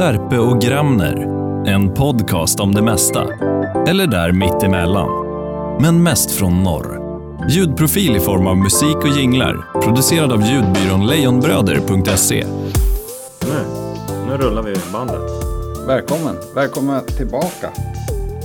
Serpe 0.00 0.38
och 0.38 0.60
Gramner. 0.60 1.16
En 1.66 1.94
podcast 1.94 2.60
om 2.60 2.74
det 2.74 2.82
mesta. 2.82 3.24
Eller 3.86 4.06
där 4.06 4.32
mittemellan. 4.32 5.08
Men 5.82 6.02
mest 6.02 6.30
från 6.30 6.62
norr. 6.62 7.00
Ljudprofil 7.48 8.16
i 8.16 8.20
form 8.20 8.46
av 8.46 8.56
musik 8.56 8.96
och 8.96 9.08
jinglar. 9.08 9.80
Producerad 9.82 10.32
av 10.32 10.42
ljudbyrån 10.42 11.06
lejonbröder.se. 11.06 12.46
Nu, 13.40 13.64
nu 14.26 14.36
rullar 14.36 14.62
vi 14.62 14.74
bandet. 14.92 15.30
Välkommen, 15.86 16.36
välkommen 16.54 17.06
tillbaka. 17.06 17.70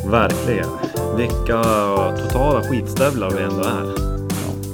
Verkligen. 0.06 0.70
Vilka 1.18 1.64
totala 2.24 2.62
skitstövlar 2.62 3.30
vi 3.30 3.44
ändå 3.44 3.64
är. 3.64 3.94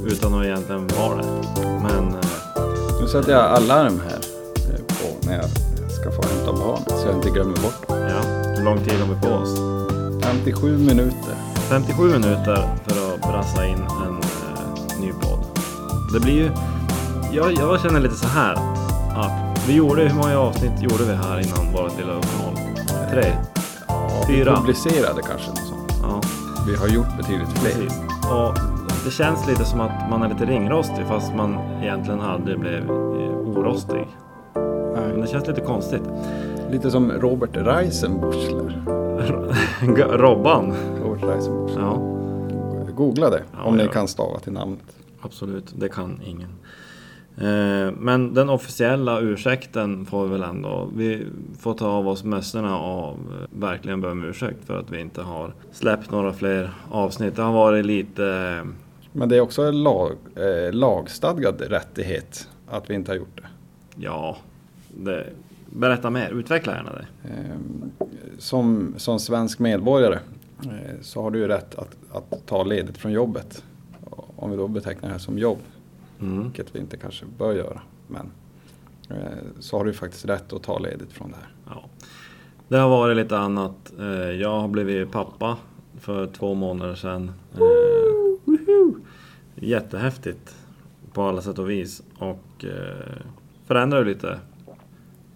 Utan 0.07 0.33
att 0.33 0.45
egentligen 0.45 0.87
vara 0.87 1.17
det. 1.17 1.27
Men 1.61 2.07
eh, 2.07 3.01
Nu 3.01 3.07
sätter 3.07 3.31
jag 3.31 3.41
alarm 3.41 4.01
här 4.09 4.30
barn 6.63 6.79
så 6.87 7.07
jag 7.07 7.15
inte 7.15 7.29
glömmer 7.29 7.53
bort 7.55 7.85
ja, 7.89 8.21
hur 8.57 8.63
lång 8.63 8.77
tid 8.77 8.93
har 8.99 9.13
vi 9.15 9.21
på 9.21 9.27
oss? 9.27 9.59
57 10.23 10.77
minuter. 10.77 11.35
57 11.69 12.03
minuter 12.03 12.55
för 12.87 13.13
att 13.13 13.21
brassa 13.21 13.65
in 13.65 13.77
en 13.77 14.17
eh, 14.17 14.99
ny 15.01 15.11
podd. 15.13 15.39
Det 16.13 16.19
blir 16.19 16.33
ju... 16.33 16.51
Jag, 17.31 17.53
jag 17.53 17.81
känner 17.81 17.99
lite 17.99 18.15
så 18.15 18.27
här 18.27 18.53
att 19.15 19.67
vi 19.67 19.75
gjorde, 19.75 20.01
hur 20.01 20.15
många 20.15 20.39
avsnitt 20.39 20.81
gjorde 20.81 21.03
vi 21.03 21.13
här 21.13 21.39
innan 21.39 21.73
vårt 21.73 21.97
lilla 21.97 22.13
uppehåll? 22.13 22.55
Tre? 23.11 23.33
Ja, 23.87 24.09
Fyra. 24.27 24.55
Publicerade 24.55 25.21
kanske 25.21 25.49
något 25.49 25.57
sånt. 25.67 25.93
Ja, 26.01 26.21
Vi 26.67 26.75
har 26.75 26.87
gjort 26.87 27.17
betydligt 27.17 27.49
fler. 27.49 27.71
precis. 27.71 27.93
Och 28.31 28.53
det 29.05 29.11
känns 29.11 29.47
lite 29.47 29.65
som 29.65 29.81
att 29.81 30.09
man 30.09 30.23
är 30.23 30.29
lite 30.29 30.45
ringrostig 30.45 31.05
fast 31.07 31.35
man 31.35 31.57
egentligen 31.81 32.21
aldrig 32.21 32.59
blev 32.59 32.89
eh, 32.89 33.57
orostig. 33.57 34.07
Men 34.53 35.09
Nej. 35.09 35.21
det 35.21 35.27
känns 35.27 35.47
lite 35.47 35.61
konstigt. 35.61 36.03
Lite 36.71 36.91
som 36.91 37.11
Robert 37.11 37.49
Reisenbuschler. 37.53 38.81
Robban. 40.17 40.73
Robert 41.03 41.23
Reisenbuschler. 41.23 41.81
Ja, 41.81 41.97
Googla 42.95 43.29
det 43.29 43.43
Ja, 43.57 43.63
om 43.63 43.77
ni 43.77 43.87
kan 43.87 44.07
stava 44.07 44.39
till 44.39 44.53
namnet. 44.53 44.97
absolut. 45.21 45.73
Det 45.75 45.89
kan 45.89 46.19
ingen. 46.25 46.49
Eh, 47.37 47.93
Men 47.97 48.33
den 48.33 48.49
officiella 48.49 49.19
ursäkten 49.19 50.05
får 50.05 50.23
vi 50.25 50.31
väl 50.31 50.43
ändå. 50.43 50.89
Vi 50.95 51.25
får 51.59 51.73
ta 51.73 51.87
av 51.87 52.07
oss 52.07 52.23
mössorna 52.23 52.79
av 52.79 53.13
eh, 53.13 53.59
verkligen 53.59 54.01
be 54.01 54.11
om 54.11 54.23
ursäkt 54.23 54.65
för 54.65 54.79
att 54.79 54.91
vi 54.91 54.99
inte 55.01 55.21
har 55.21 55.53
släppt 55.71 56.11
några 56.11 56.33
fler 56.33 56.73
avsnitt. 56.91 57.35
Det 57.35 57.41
har 57.41 57.53
varit 57.53 57.85
lite... 57.85 58.25
eh, 58.63 58.67
Men 59.11 59.29
det 59.29 59.37
är 59.37 59.41
också 59.41 59.61
en 59.61 59.83
lag, 59.83 60.11
eh, 60.35 60.73
lagstadgad 60.73 61.61
rättighet 61.61 62.47
att 62.69 62.89
vi 62.89 62.93
inte 62.93 63.11
har 63.11 63.17
gjort 63.17 63.37
det. 63.41 63.47
Ja, 63.95 64.37
det, 64.97 65.25
berätta 65.71 66.09
mer. 66.09 66.29
Utveckla 66.31 66.73
gärna 66.75 66.91
det. 66.93 67.05
Eh, 67.29 67.55
Som, 68.37 68.93
som 68.97 69.19
svensk 69.19 69.59
medborgare 69.59 70.19
eh, 70.63 71.01
så 71.01 71.21
har 71.21 71.31
du 71.31 71.39
ju 71.39 71.47
rätt 71.47 71.75
att, 71.75 71.95
att 72.11 72.45
ta 72.45 72.63
ledigt 72.63 72.97
från 72.97 73.11
jobbet. 73.11 73.63
Om 74.35 74.51
vi 74.51 74.57
då 74.57 74.67
betecknar 74.67 75.09
det 75.09 75.13
här 75.13 75.19
som 75.19 75.37
jobb, 75.37 75.59
Mm. 76.21 76.43
vilket 76.43 76.75
vi 76.75 76.79
inte 76.79 76.97
kanske 76.97 77.25
bör 77.37 77.53
göra. 77.53 77.81
Men 78.07 78.31
eh, 79.09 79.37
så 79.59 79.77
har 79.77 79.85
du 79.85 79.93
faktiskt 79.93 80.25
rätt 80.25 80.53
att 80.53 80.63
ta 80.63 80.79
ledigt 80.79 81.11
från 81.13 81.31
det 81.31 81.37
här. 81.37 81.53
Ja. 81.75 81.83
Det 82.67 82.77
har 82.77 82.89
varit 82.89 83.17
lite 83.17 83.37
annat. 83.37 83.93
Eh, 83.99 84.05
Jag 84.31 84.59
har 84.61 84.67
blivit 84.67 85.11
pappa 85.11 85.57
för 85.99 86.27
två 86.27 86.53
månader 86.53 86.95
sedan. 86.95 87.31
Woho! 88.45 88.95
Jättehäftigt 89.55 90.55
på 91.13 91.21
alla 91.23 91.41
sätt 91.41 91.59
och 91.59 91.69
vis. 91.69 92.01
Och 92.17 92.65
förändrar 93.65 93.99
ju 93.99 94.05
lite 94.05 94.39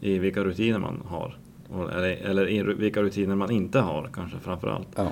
i 0.06 0.20
vilka 0.20 0.44
rutiner 0.44 0.80
man 0.80 1.03
har. 1.07 1.38
Eller, 1.91 2.09
eller 2.16 2.50
i 2.50 2.63
vilka 2.63 3.02
rutiner 3.02 3.35
man 3.35 3.52
inte 3.52 3.79
har 3.79 4.09
kanske 4.13 4.40
framför 4.40 4.68
allt. 4.68 4.88
Ja. 4.96 5.12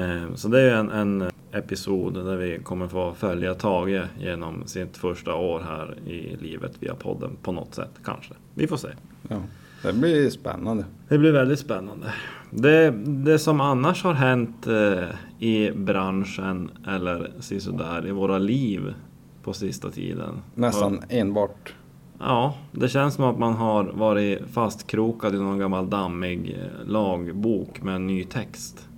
Eh, 0.00 0.34
Så 0.34 0.48
det 0.48 0.60
är 0.60 0.74
en, 0.76 0.90
en 0.90 1.30
episod 1.52 2.14
där 2.14 2.36
vi 2.36 2.58
kommer 2.58 2.88
få 2.88 3.14
följa 3.14 3.54
Tage 3.54 4.02
genom 4.20 4.66
sitt 4.66 4.96
första 4.96 5.34
år 5.34 5.60
här 5.60 5.98
i 6.10 6.36
livet 6.36 6.72
via 6.80 6.94
podden 6.94 7.30
på 7.42 7.52
något 7.52 7.74
sätt 7.74 7.90
kanske. 8.04 8.34
Vi 8.54 8.66
får 8.66 8.76
se. 8.76 8.88
Ja. 9.28 9.36
Det 9.82 9.92
blir 9.92 10.30
spännande. 10.30 10.84
Det 11.08 11.18
blir 11.18 11.32
väldigt 11.32 11.58
spännande. 11.58 12.12
Det, 12.50 12.90
det 13.06 13.38
som 13.38 13.60
annars 13.60 14.04
har 14.04 14.14
hänt 14.14 14.66
eh, 14.66 15.04
i 15.38 15.70
branschen 15.72 16.70
eller 16.88 17.30
sisådär 17.40 18.06
i 18.06 18.10
våra 18.10 18.38
liv 18.38 18.94
på 19.42 19.52
sista 19.52 19.90
tiden. 19.90 20.42
Nästan 20.54 21.00
enbart. 21.08 21.74
Ja, 22.22 22.54
det 22.72 22.88
känns 22.88 23.14
som 23.14 23.24
att 23.24 23.38
man 23.38 23.52
har 23.52 23.84
varit 23.84 24.38
fastkrokad 24.52 25.34
i 25.34 25.38
någon 25.38 25.58
gammal 25.58 25.90
dammig 25.90 26.58
eh, 26.60 26.86
lagbok 26.90 27.82
med 27.82 27.94
en 27.94 28.06
ny 28.06 28.24
text 28.24 28.88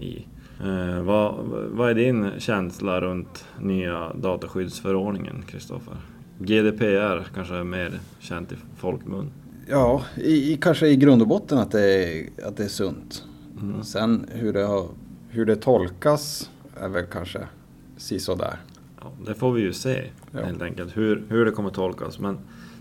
i. 0.00 0.26
Eh, 0.64 1.02
vad, 1.02 1.34
vad 1.70 1.90
är 1.90 1.94
din 1.94 2.30
känsla 2.38 3.00
runt 3.00 3.44
nya 3.60 4.12
dataskyddsförordningen, 4.14 5.42
Kristoffer? 5.46 5.94
GDPR 6.38 7.26
kanske 7.34 7.54
är 7.54 7.64
mer 7.64 8.00
känt 8.18 8.52
i 8.52 8.56
folkmun. 8.76 9.30
Ja, 9.68 10.02
i, 10.16 10.52
i, 10.52 10.56
kanske 10.56 10.86
i 10.88 10.96
grund 10.96 11.22
och 11.22 11.28
botten 11.28 11.58
att 11.58 11.70
det 11.70 12.04
är, 12.04 12.28
att 12.48 12.56
det 12.56 12.64
är 12.64 12.68
sunt. 12.68 13.24
Mm. 13.62 13.82
Sen 13.82 14.26
hur 14.32 14.52
det, 14.52 14.62
har, 14.62 14.86
hur 15.28 15.44
det 15.46 15.56
tolkas 15.56 16.50
är 16.80 16.88
väl 16.88 17.06
kanske 17.06 17.40
sisådär. 17.96 18.56
Ja, 19.00 19.06
det 19.26 19.34
får 19.34 19.52
vi 19.52 19.60
ju 19.62 19.72
se 19.72 20.02
Ja. 20.32 20.44
helt 20.44 20.62
enkelt, 20.62 20.96
hur, 20.96 21.24
hur 21.28 21.44
det 21.44 21.50
kommer 21.50 21.70
tolkas. 21.70 22.18
Men 22.18 22.38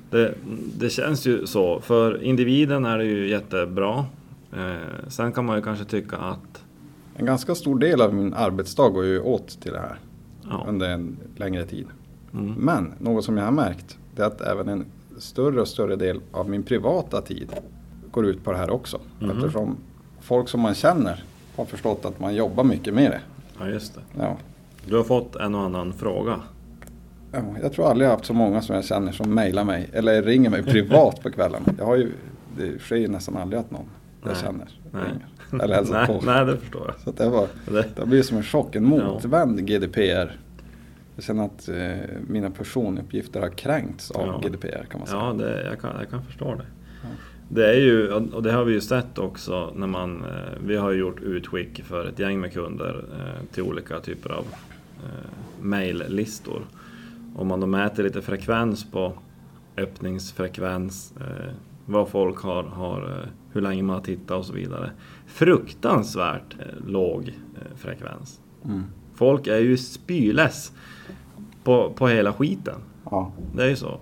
det, 0.09 0.33
det 0.77 0.89
känns 0.89 1.25
ju 1.27 1.45
så. 1.47 1.79
För 1.81 2.23
individen 2.23 2.85
är 2.85 2.97
det 2.97 3.05
ju 3.05 3.29
jättebra. 3.29 4.05
Eh, 4.53 5.07
sen 5.07 5.31
kan 5.31 5.45
man 5.45 5.55
ju 5.57 5.61
kanske 5.63 5.85
tycka 5.85 6.17
att 6.17 6.63
En 7.16 7.25
ganska 7.25 7.55
stor 7.55 7.79
del 7.79 8.01
av 8.01 8.13
min 8.13 8.33
arbetsdag 8.33 8.89
går 8.89 9.05
ju 9.05 9.19
åt 9.19 9.61
till 9.61 9.71
det 9.71 9.79
här 9.79 9.99
ja, 10.49 10.65
under 10.67 10.89
en 10.89 11.17
längre 11.35 11.65
tid. 11.65 11.85
mm, 12.33 12.53
Men 12.53 12.94
något 12.99 13.25
som 13.25 13.38
jag 13.38 13.45
har 13.45 13.51
märkt 13.51 13.97
det 14.15 14.21
är 14.21 14.27
att 14.27 14.41
även 14.41 14.69
en 14.69 14.85
större 15.17 15.61
och 15.61 15.67
större 15.67 15.95
del 15.95 16.19
av 16.31 16.49
min 16.49 16.63
privata 16.63 17.21
tid 17.21 17.49
går 18.11 18.25
ut 18.25 18.44
på 18.44 18.51
det 18.51 18.57
här 18.57 18.69
också. 18.69 18.99
Mhm. 19.19 19.29
Eftersom 19.31 19.77
folk 20.21 20.49
som 20.49 20.61
man 20.61 20.73
känner 20.75 21.23
har 21.55 21.65
förstått 21.65 22.05
att 22.05 22.19
man 22.19 22.35
jobbar 22.35 22.63
mycket 22.63 22.94
med 22.94 23.11
det. 23.11 23.21
ja, 23.59 23.67
just 23.67 23.95
det. 23.95 24.01
Ja. 24.23 24.38
Du 24.88 24.95
har 24.97 25.03
fått 25.03 25.35
en 25.35 25.55
och 25.55 25.61
annan 25.61 25.94
fråga. 25.94 26.39
Ja, 27.35 27.41
jag 27.62 27.73
tror 27.73 27.90
aldrig 27.90 28.07
jag 28.07 28.12
haft 28.12 28.25
så 28.25 28.34
många 28.34 28.62
som 28.62 28.75
jag 28.75 28.85
känner 28.85 29.12
som 29.12 29.34
mejlar 29.34 29.63
mig 29.63 29.90
eller 29.94 30.23
ringer 30.23 30.50
mig 30.50 30.63
privat 30.63 31.23
på 31.23 31.31
kvällarna. 31.31 31.66
Jag 31.78 31.85
har 31.85 31.96
ju, 31.96 32.12
det 32.57 32.79
sker 32.79 32.96
ju 32.96 33.07
nästan 33.07 33.38
aldrig 33.38 33.59
att 33.59 33.72
någon 33.72 33.90
jag 34.22 34.31
Nej. 34.31 34.41
känner 34.41 34.68
Nej. 34.91 35.03
ringer. 35.03 35.63
Eller 35.63 35.75
hälsar 35.75 35.94
nej, 35.94 36.07
på. 36.07 36.25
nej, 36.25 36.45
det 36.45 36.57
förstår 36.57 36.81
jag. 36.88 37.00
Så 37.00 37.24
det, 37.24 37.29
var, 37.29 37.47
Det, 37.66 38.00
har 38.00 38.06
blivit 38.06 38.25
som 38.25 38.38
en 38.38 38.44
chock, 38.44 38.75
en 38.75 38.85
motvänd 38.85 39.68
GDPR. 39.68 40.38
Jag 41.16 41.24
känner 41.24 41.45
att 41.45 41.69
eh, 41.69 41.91
mina 42.28 42.50
personuppgifter 42.50 43.41
har 43.41 43.50
kränkts 43.50 44.12
av 44.12 44.28
Ja. 44.28 44.50
GDPR 44.50 44.85
kan 44.90 45.00
man 45.00 45.07
säga. 45.07 45.19
ja, 45.19 45.34
det, 45.34 45.63
jag, 45.63 45.79
kan, 45.81 45.91
jag 46.00 46.09
kan 46.09 46.24
förstå 46.25 46.56
det. 46.56 46.66
Ja. 47.03 47.09
Det 47.50 47.68
är 47.69 47.79
ju, 47.79 48.12
och 48.12 48.44
det 48.44 48.51
har 48.51 48.63
vi 48.63 48.74
ju 48.74 48.81
sett 48.81 49.18
också 49.18 49.74
när 49.75 49.88
man, 49.88 50.24
eh, 50.25 50.29
vi 50.66 50.78
har 50.78 50.91
ju 50.91 51.00
gjort 51.00 51.22
utskick 51.22 51.84
för 51.84 52.06
ett 52.07 52.19
gäng 52.19 52.40
med 52.40 52.53
kunder 52.53 53.06
eh, 53.19 53.53
till 53.53 53.63
olika 53.63 54.00
typer 54.00 54.29
av 54.29 54.45
eh, 55.03 55.29
maillistor. 55.62 56.62
Om 57.35 57.47
man 57.47 57.59
då 57.59 57.68
mäter 57.68 58.03
lite 58.03 58.22
frekvens 58.22 58.91
på 58.91 59.13
öppningsfrekvens, 59.78 61.13
eh, 61.18 61.53
vad 61.85 62.09
folk 62.09 62.38
har, 62.38 62.63
har 62.63 63.01
eh, 63.01 63.29
hur 63.51 63.62
länge 63.62 63.84
man 63.84 63.96
har 63.96 64.03
tittat 64.03 64.38
och 64.38 64.46
så 64.46 64.53
vidare. 64.53 64.91
Fruktansvärt 65.25 66.56
eh, 66.59 66.88
låg 66.88 67.28
eh, 67.28 67.78
frekvens. 67.78 68.41
Mm. 68.66 68.84
Folk 69.13 69.47
är 69.47 69.59
ju 69.59 69.78
spyless 69.78 70.71
på, 71.63 71.94
på 71.95 72.07
hela 72.07 72.33
skiten. 72.33 72.80
Ja. 73.12 73.31
Det 73.56 73.63
är 73.63 73.69
ju 73.69 73.75
så. 73.75 74.00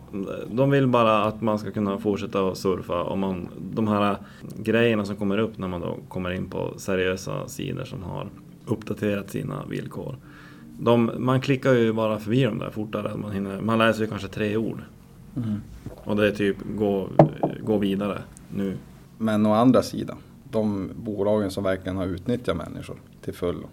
De 0.51 0.69
vill 0.69 0.87
bara 0.87 1.23
att 1.23 1.41
man 1.41 1.59
ska 1.59 1.71
kunna 1.71 1.97
fortsätta 1.97 2.47
att 2.47 2.57
surfa. 2.57 3.03
Och 3.03 3.17
man, 3.17 3.49
de 3.73 3.87
här 3.87 4.17
grejerna 4.57 5.05
som 5.05 5.15
kommer 5.15 5.37
upp 5.37 5.57
när 5.57 5.67
man 5.67 5.81
då 5.81 5.97
kommer 6.07 6.31
in 6.31 6.49
på 6.49 6.73
seriösa 6.77 7.47
sidor 7.47 7.83
som 7.83 8.03
har 8.03 8.29
uppdaterat 8.65 9.29
sina 9.29 9.65
villkor. 9.65 10.17
De, 10.79 11.11
man 11.17 11.41
klickar 11.41 11.73
ju 11.73 11.93
bara 11.93 12.19
förbi 12.19 12.43
dem 12.43 12.59
där 12.59 12.69
fortare 12.69 13.11
än 13.11 13.21
man 13.21 13.31
hinner. 13.31 13.61
Man 13.61 13.77
läser 13.77 14.01
ju 14.01 14.07
kanske 14.07 14.27
tre 14.27 14.57
ord. 14.57 14.81
Mm. 15.35 15.61
Och 16.03 16.15
det 16.15 16.27
är 16.27 16.31
typ 16.31 16.57
gå, 16.75 17.09
gå 17.63 17.77
vidare 17.77 18.21
nu. 18.49 18.77
Men 19.17 19.45
å 19.45 19.53
andra 19.53 19.81
sidan, 19.81 20.17
de 20.51 20.91
bolagen 20.95 21.51
som 21.51 21.63
verkligen 21.63 21.97
har 21.97 22.05
utnyttjat 22.05 22.57
människor 22.57 22.95
till 23.21 23.33
fullo. 23.33 23.67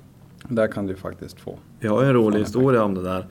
Där 0.48 0.66
kan 0.66 0.86
du 0.86 0.96
faktiskt 0.96 1.40
få. 1.40 1.58
Vi 1.78 1.88
har 1.88 2.02
ju 2.02 2.08
en 2.08 2.14
rolig 2.14 2.38
historia 2.38 2.84
om 2.84 2.94
det 2.94 3.02
där. 3.02 3.26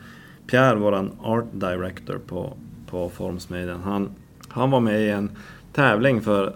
Pierre, 0.47 0.79
våran 0.79 1.11
art 1.21 1.45
director 1.51 2.19
på, 2.27 2.53
på 2.87 3.09
Formsmeden, 3.09 3.79
han, 3.83 4.09
han 4.47 4.71
var 4.71 4.79
med 4.79 5.01
i 5.01 5.09
en 5.09 5.31
tävling 5.73 6.21
för 6.21 6.55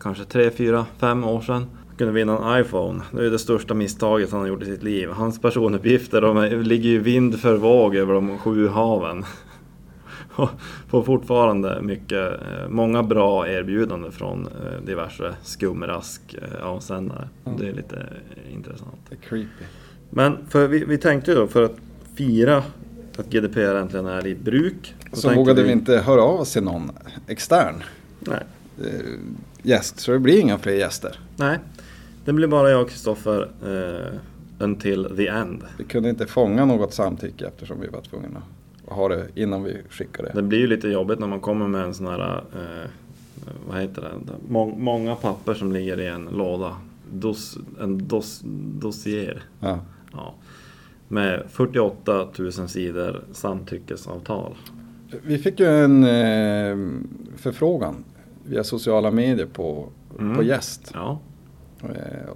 kanske 0.00 0.24
3, 0.24 0.50
4, 0.50 0.86
5 0.98 1.24
år 1.24 1.40
sedan. 1.40 1.66
Kunde 2.00 2.14
vinna 2.14 2.54
en 2.54 2.60
iPhone. 2.60 3.02
Det 3.12 3.26
är 3.26 3.30
det 3.30 3.38
största 3.38 3.74
misstaget 3.74 4.30
han 4.30 4.40
har 4.40 4.46
gjort 4.46 4.62
i 4.62 4.66
sitt 4.66 4.82
liv. 4.82 5.08
Hans 5.08 5.40
personuppgifter 5.40 6.20
de 6.20 6.62
ligger 6.62 6.90
ju 6.90 6.98
vind 6.98 7.40
för 7.40 7.56
våg 7.56 7.96
över 7.96 8.14
de 8.14 8.38
sju 8.38 8.68
haven. 8.68 9.24
får 10.88 11.02
fortfarande 11.02 11.82
mycket, 11.82 12.32
eh, 12.32 12.68
många 12.68 13.02
bra 13.02 13.48
erbjudanden 13.48 14.12
från 14.12 14.46
eh, 14.46 14.86
diverse 14.86 15.34
skumrask-avsändare. 15.42 17.28
Mm. 17.44 17.58
Det 17.58 17.68
är 17.68 17.72
lite 17.72 17.96
eh, 17.96 18.54
intressant. 18.54 18.98
Det 19.08 19.14
är 19.14 19.20
creepy. 19.20 19.64
Men 20.10 20.38
för 20.48 20.68
vi, 20.68 20.84
vi 20.84 20.98
tänkte 20.98 21.30
ju 21.30 21.36
då 21.36 21.46
för 21.46 21.62
att 21.62 21.76
fira 22.14 22.62
att 23.16 23.26
GDPR 23.30 23.74
äntligen 23.74 24.06
är 24.06 24.26
i 24.26 24.34
bruk. 24.34 24.94
Så 25.12 25.20
tänkte 25.20 25.38
vågade 25.38 25.62
vi 25.62 25.72
inte 25.72 25.98
höra 25.98 26.22
av 26.22 26.40
oss 26.40 26.52
till 26.52 26.62
någon 26.62 26.90
extern 27.26 27.82
Nej, 28.20 28.42
eh, 28.78 28.84
gäst. 29.62 30.00
Så 30.00 30.12
det 30.12 30.18
blir 30.18 30.40
inga 30.40 30.58
fler 30.58 30.72
gäster. 30.72 31.18
nej. 31.36 31.58
Det 32.30 32.34
blir 32.34 32.48
bara 32.48 32.70
jag 32.70 32.82
och 32.82 32.90
Kristoffer 32.90 33.50
eh, 33.64 34.18
until 34.58 35.08
the 35.16 35.26
end. 35.28 35.64
Vi 35.78 35.84
kunde 35.84 36.10
inte 36.10 36.26
fånga 36.26 36.64
något 36.64 36.94
samtycke 36.94 37.46
eftersom 37.46 37.80
vi 37.80 37.88
var 37.88 38.00
tvungna 38.00 38.42
att 38.86 38.92
ha 38.96 39.08
det 39.08 39.26
innan 39.34 39.62
vi 39.64 39.76
skickade. 39.88 40.32
Det 40.34 40.42
blir 40.42 40.58
ju 40.58 40.66
lite 40.66 40.88
jobbigt 40.88 41.18
när 41.18 41.26
man 41.26 41.40
kommer 41.40 41.68
med 41.68 41.84
en 41.84 41.94
sån 41.94 42.06
här, 42.06 42.36
eh, 42.54 42.90
vad 43.68 43.80
heter 43.80 44.02
det, 44.02 44.32
Må, 44.48 44.66
många 44.66 45.14
papper 45.16 45.54
som 45.54 45.72
ligger 45.72 46.00
i 46.00 46.06
en 46.06 46.24
låda. 46.24 46.76
Dos, 47.12 47.58
en 47.80 48.08
dos, 48.08 48.40
dossier. 48.80 49.42
Ja. 49.60 49.78
Ja. 50.12 50.34
Med 51.08 51.42
48 51.48 52.28
000 52.38 52.52
sidor 52.52 53.24
samtyckesavtal. 53.32 54.54
Vi 55.22 55.38
fick 55.38 55.60
ju 55.60 55.66
en 55.66 56.04
eh, 56.04 57.00
förfrågan 57.36 58.04
via 58.44 58.64
sociala 58.64 59.10
medier 59.10 59.46
på, 59.46 59.88
Mm. 60.18 60.36
på 60.36 60.42
gäst. 60.42 60.90
Ja, 60.94 61.20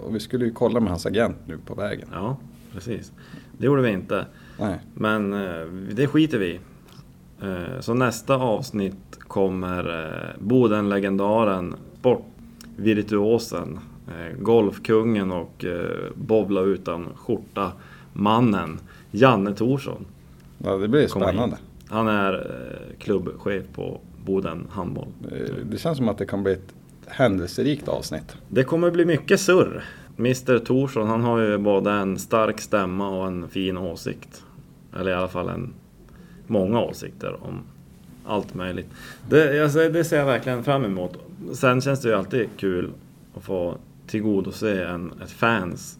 och 0.01 0.15
vi 0.15 0.19
skulle 0.19 0.45
ju 0.45 0.51
kolla 0.51 0.79
med 0.79 0.89
hans 0.89 1.05
agent 1.05 1.37
nu 1.45 1.57
på 1.65 1.75
vägen. 1.75 2.07
ja, 2.13 2.37
precis. 2.73 3.11
Det 3.57 3.65
gjorde 3.65 3.81
vi 3.81 3.89
inte. 3.89 4.25
Nej. 4.59 4.79
Men 4.93 5.33
eh, 5.33 5.65
det 5.93 6.07
skiter 6.07 6.39
vi. 6.39 6.59
Eh, 7.41 7.79
Så 7.79 7.93
nästa 7.93 8.35
avsnitt 8.35 9.19
kommer 9.19 10.03
eh, 10.05 10.29
Boden-legendaren, 10.39 11.75
sportvirtuosen, 12.75 13.79
eh, 14.07 14.37
golfkungen 14.39 15.31
och 15.31 15.65
eh, 15.65 16.11
bowla 16.15 16.61
utan 16.61 17.07
skjorta 17.15 17.71
mannen 18.13 18.79
Janne 19.11 19.53
Thorsson. 19.53 20.05
Ja, 20.57 20.77
det 20.77 20.87
blir 20.87 21.07
spännande. 21.07 21.55
hit. 21.55 21.65
Han 21.89 22.07
är 22.07 22.33
eh, 22.33 22.97
klubbchef 22.99 23.63
på 23.75 23.99
Boden 24.25 24.67
Handboll. 24.71 25.07
Eh, 25.31 25.37
Det 25.71 25.77
känns 25.77 25.97
som 25.97 26.09
att 26.09 26.17
det 26.17 26.25
kan 26.25 26.43
bli 26.43 26.53
ett 26.53 26.73
händelserikt 27.07 27.87
avsnitt. 27.87 28.35
Det 28.49 28.63
kommer 28.63 28.91
bli 28.91 29.05
mycket 29.05 29.39
surr. 29.39 29.83
Mr 30.17 30.59
Thorsson 30.59 31.07
han 31.07 31.21
har 31.21 31.39
ju 31.39 31.57
både 31.57 31.91
en 31.91 32.19
stark 32.19 32.61
stämma 32.61 33.09
och 33.09 33.27
en 33.27 33.49
fin 33.49 33.77
åsikt. 33.77 34.43
Eller 34.99 35.11
i 35.11 35.13
alla 35.13 35.27
fall 35.27 35.49
en, 35.49 35.73
många 36.47 36.81
åsikter 36.81 37.37
om 37.43 37.59
allt 38.25 38.53
möjligt. 38.53 38.87
Det, 39.29 39.63
alltså, 39.63 39.89
det 39.89 40.03
ser 40.03 40.17
jag 40.17 40.25
verkligen 40.25 40.63
fram 40.63 40.85
emot. 40.85 41.17
Sen 41.53 41.81
känns 41.81 42.01
det 42.01 42.09
ju 42.09 42.15
alltid 42.15 42.49
kul 42.57 42.91
att 43.35 43.43
få 43.43 43.77
tillgodose 44.07 44.85
en, 44.85 45.13
ett 45.23 45.31
fans 45.31 45.97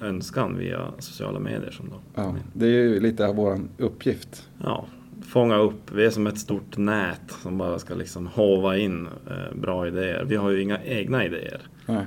önskan 0.00 0.58
via 0.58 0.92
sociala 0.98 1.38
medier. 1.38 1.70
Som 1.70 1.88
då 1.88 1.96
Ja, 2.14 2.34
det 2.52 2.66
är 2.66 2.70
ju 2.70 3.00
lite 3.00 3.26
av 3.26 3.34
vår 3.36 3.60
uppgift. 3.78 4.48
ja, 4.64 4.86
fånga 5.26 5.56
upp. 5.56 5.92
Vi 5.92 6.06
är 6.06 6.10
som 6.10 6.26
ett 6.26 6.38
stort 6.38 6.76
nät 6.76 7.30
som 7.42 7.58
bara 7.58 7.78
ska 7.78 7.94
liksom 7.94 8.26
hova 8.26 8.76
in 8.76 9.08
eh, 9.30 9.56
bra 9.60 9.86
idéer. 9.86 10.24
Vi 10.24 10.36
har 10.36 10.50
ju 10.50 10.62
inga 10.62 10.84
egna 10.84 11.24
idéer. 11.24 11.60
Nej. 11.86 12.06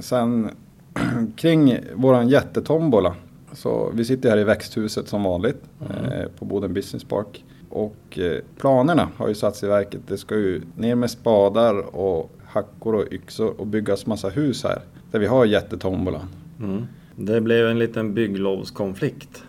Sen 0.00 0.50
kring 1.36 1.78
våran 1.94 2.28
jättetombola. 2.28 3.14
Så 3.52 3.90
vi 3.94 4.04
sitter 4.04 4.30
här 4.30 4.38
i 4.38 4.44
växthuset 4.44 5.08
som 5.08 5.22
vanligt 5.22 5.62
eh, 5.80 6.28
på 6.38 6.44
Boden 6.44 6.74
Business 6.74 7.04
Park. 7.04 7.44
Och 7.70 8.18
eh, 8.18 8.38
planerna 8.58 9.08
har 9.16 9.28
ju 9.28 9.34
satts 9.34 9.62
i 9.62 9.66
verket. 9.66 10.00
Det 10.06 10.18
ska 10.18 10.34
ju 10.34 10.62
ner 10.76 10.94
med 10.94 11.10
spadar 11.10 11.96
och 11.96 12.30
hackor 12.44 12.94
och 12.94 13.12
yxor 13.12 13.60
och 13.60 13.66
byggas 13.66 14.06
massa 14.06 14.28
hus 14.28 14.64
här. 14.64 14.78
Där 15.10 15.18
vi 15.18 15.26
har 15.26 15.44
jättetombolan. 15.44 16.28
Mm. 16.60 16.86
Det 17.16 17.40
blev 17.40 17.66
en 17.66 17.78
liten 17.78 18.14
bygglovskonflikt 18.14 19.42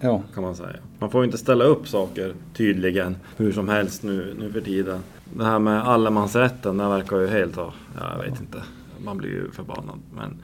Ja, 0.00 0.22
kan 0.34 0.42
man 0.42 0.54
säga. 0.56 0.76
Man 0.98 1.10
får 1.10 1.20
ju 1.20 1.24
inte 1.24 1.38
ställa 1.38 1.64
upp 1.64 1.88
saker 1.88 2.34
tydligen 2.54 3.16
hur 3.36 3.52
som 3.52 3.68
helst 3.68 4.02
nu, 4.02 4.34
nu 4.38 4.52
för 4.52 4.60
tiden. 4.60 5.00
Det 5.34 5.44
här 5.44 5.58
med 5.58 5.82
allemansrätten, 5.88 6.76
den 6.76 6.90
verkar 6.90 7.18
ju 7.18 7.26
helt 7.26 7.56
ha, 7.56 7.72
ja, 8.00 8.12
jag 8.16 8.30
vet 8.30 8.40
inte. 8.40 8.62
Man 9.04 9.16
blir 9.16 9.28
ju 9.30 9.50
förbannad. 9.50 9.98
Men, 10.16 10.36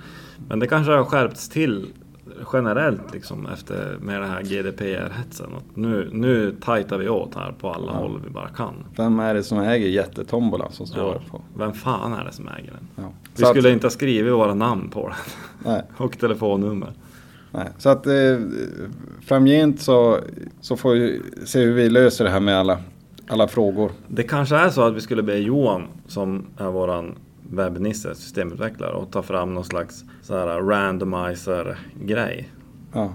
men 0.49 0.59
det 0.59 0.67
kanske 0.67 0.93
har 0.93 1.05
skärpts 1.05 1.49
till 1.49 1.87
generellt 2.53 3.13
liksom 3.13 3.47
efter 3.47 3.97
med 4.01 4.21
den 4.21 4.31
här 4.31 4.43
GDPR-hetsen. 4.43 5.47
Att 5.57 5.77
Nu, 5.77 6.09
nu 6.13 6.57
tajtar 6.65 6.99
vi 6.99 7.09
åt 7.09 7.35
här 7.35 7.53
på 7.61 7.71
alla 7.73 7.93
håll 7.93 8.21
vi 8.25 8.31
bara 8.31 8.49
kan. 8.49 8.75
vem 8.97 9.21
är 9.21 9.35
det 9.35 9.43
som 9.43 9.59
äger 9.59 9.89
jättetombolan 9.89 10.73
som 10.73 10.87
står 10.87 11.15
Ja, 11.15 11.21
på? 11.31 11.43
vem 11.59 11.73
fan 11.73 12.13
är 12.13 12.25
det 12.25 12.33
som 12.33 12.49
äger 12.49 12.71
den? 12.73 12.89
Ja. 13.05 13.11
Vi 13.35 13.43
Så 13.43 13.45
att- 13.45 13.51
skulle 13.57 13.71
inte 13.73 13.87
ha 13.87 13.91
skrivit 13.91 14.33
våra 14.33 14.55
namn 14.55 14.89
på 14.91 15.13
den. 15.65 15.83
Och 15.97 16.19
telefonnummer. 16.19 16.93
Nej, 17.55 17.69
så 17.79 17.89
att 17.89 18.07
eh, 18.07 18.13
framgent 19.27 19.81
så, 19.81 20.19
så 20.61 20.77
får 20.77 20.93
vi 20.93 21.21
se 21.45 21.61
hur 21.61 21.73
vi 21.73 21.89
löser 21.89 22.25
det 22.25 22.31
här 22.31 22.41
med 22.41 22.59
alla, 22.59 22.79
alla 23.27 23.49
frågor. 23.49 23.93
Det 24.09 24.23
kanske 24.23 24.57
är 24.57 24.71
så 24.71 24.83
att 24.83 24.95
vi 24.95 25.01
skulle 25.01 25.23
be 25.23 25.37
Johan, 25.39 25.87
som 26.07 26.47
är 26.59 26.71
våran 26.71 27.15
webbnisse, 27.51 28.15
systemutvecklare, 28.15 28.93
och 28.93 29.11
ta 29.11 29.23
fram 29.23 29.55
någon 29.55 29.65
slags 29.65 30.05
så 30.23 30.39
här 30.39 30.47
randomizer-grej. 31.47 32.49
Ja, 32.93 33.15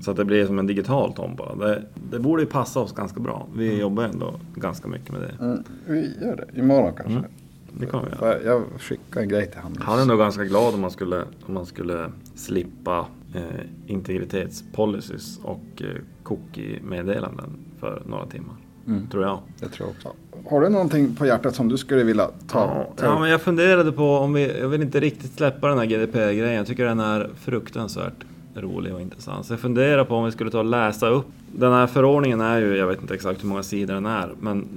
Så 0.00 0.10
att 0.10 0.16
det 0.16 0.24
blir 0.24 0.46
som 0.46 0.58
en 0.58 0.66
digital 0.66 1.12
tombola. 1.12 1.54
Det, 1.54 1.82
det 2.10 2.18
borde 2.18 2.42
ju 2.42 2.48
passa 2.48 2.80
oss 2.80 2.92
ganska 2.92 3.20
bra. 3.20 3.46
Vi 3.54 3.80
jobbar 3.80 4.02
ändå 4.02 4.34
ganska 4.54 4.88
mycket 4.88 5.12
med 5.12 5.20
det. 5.20 5.44
mm, 5.44 5.64
vi 5.86 6.16
gör 6.22 6.36
det 6.36 6.60
imorgon 6.60 6.92
kanske. 6.96 7.12
Mm. 7.18 7.24
Det 7.72 7.86
kan 7.86 8.04
vi 8.04 8.10
göra. 8.26 8.42
Jag 8.42 8.62
skickar 8.78 9.20
en 9.20 9.28
grej 9.28 9.50
till 9.50 9.60
honom. 9.60 9.78
Han 9.82 9.98
är 9.98 10.04
nog 10.06 10.18
ganska 10.18 10.44
glad 10.44 10.74
om 10.74 10.80
man 10.80 10.90
skulle, 10.90 11.24
om 11.46 11.54
man 11.54 11.66
skulle 11.66 12.10
slippa 12.34 13.06
eh, 13.34 13.42
integritetspolicies 13.86 15.40
och 15.42 15.82
eh, 15.82 15.86
cookie-meddelanden 16.22 17.50
för 17.80 18.02
några 18.06 18.26
timmar. 18.26 18.56
Mm. 18.86 19.06
Tror 19.06 19.24
jag. 19.24 19.38
Det 19.60 19.68
tror 19.68 19.88
jag 19.88 19.96
också. 19.96 20.12
Har 20.50 20.60
du 20.60 20.68
någonting 20.68 21.14
på 21.14 21.26
hjärtat 21.26 21.54
som 21.54 21.68
du 21.68 21.76
skulle 21.78 22.04
vilja 22.04 22.30
ta? 22.48 22.58
Ja, 22.58 22.92
ta 22.96 23.06
ja, 23.06 23.18
men 23.20 23.30
jag 23.30 23.42
funderade 23.42 23.92
på 23.92 24.10
om 24.10 24.32
vi, 24.32 24.58
jag 24.60 24.68
vill 24.68 24.82
inte 24.82 25.00
riktigt 25.00 25.32
släppa 25.32 25.68
den 25.68 25.78
här 25.78 25.86
GDPR-grejen. 25.86 26.54
Jag 26.54 26.66
tycker 26.66 26.84
den 26.84 27.00
är 27.00 27.30
fruktansvärt 27.40 28.24
rolig 28.54 28.94
och 28.94 29.00
intressant. 29.00 29.46
Så 29.46 29.52
jag 29.52 29.60
funderar 29.60 30.04
på 30.04 30.14
om 30.14 30.24
vi 30.24 30.32
skulle 30.32 30.50
ta 30.50 30.58
och 30.58 30.64
läsa 30.64 31.08
upp. 31.08 31.26
Den 31.52 31.72
här 31.72 31.86
förordningen 31.86 32.40
är 32.40 32.58
ju, 32.58 32.76
jag 32.76 32.86
vet 32.86 33.00
inte 33.00 33.14
exakt 33.14 33.44
hur 33.44 33.48
många 33.48 33.62
sidor 33.62 33.94
den 33.94 34.06
är, 34.06 34.30
men 34.40 34.68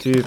typ, 0.00 0.26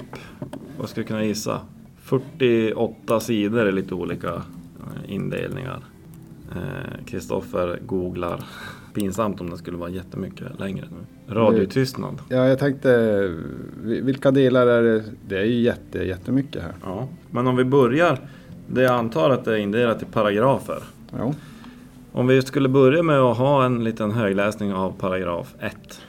vad 0.78 0.88
skulle 0.88 1.02
jag 1.02 1.08
kunna 1.08 1.24
gissa? 1.24 1.60
48 2.02 3.20
sidor 3.20 3.68
i 3.68 3.72
lite 3.72 3.94
olika 3.94 4.28
eh, 4.28 5.14
indelningar. 5.14 5.80
Eh, 6.56 7.04
Kristoffer 7.06 7.78
googlar. 7.86 8.44
Pinsamt 8.94 9.40
om 9.40 9.50
det 9.50 9.56
skulle 9.58 9.76
vara 9.76 9.90
jättemycket 9.90 10.60
längre 10.60 10.84
nu. 10.90 11.34
Radiotystnad. 11.34 12.18
Ja, 12.28 12.48
jag 12.48 12.58
tänkte, 12.58 13.20
vi- 13.82 14.00
vilka 14.00 14.30
delar 14.30 14.66
är 14.66 14.82
det? 14.82 15.04
Det 15.28 15.38
är 15.38 15.44
ju 15.44 15.60
jätte, 15.60 15.98
jättemycket 15.98 16.62
här. 16.62 16.72
Ja, 16.84 17.08
men 17.30 17.46
om 17.46 17.56
vi 17.56 17.64
börjar. 17.64 18.18
Det 18.66 18.82
jag 18.82 18.92
antar 18.92 19.30
att 19.30 19.44
det 19.44 19.52
är 19.52 19.56
indelat 19.58 20.02
i 20.02 20.04
paragrafer. 20.04 20.78
Jo. 21.18 21.34
Om 22.12 22.26
vi 22.26 22.42
skulle 22.42 22.68
börja 22.68 23.02
med 23.02 23.18
att 23.18 23.36
ha 23.36 23.64
en 23.64 23.84
liten 23.84 24.10
högläsning 24.10 24.72
av 24.74 24.92
paragraf 24.92 25.54
1. 25.60 26.00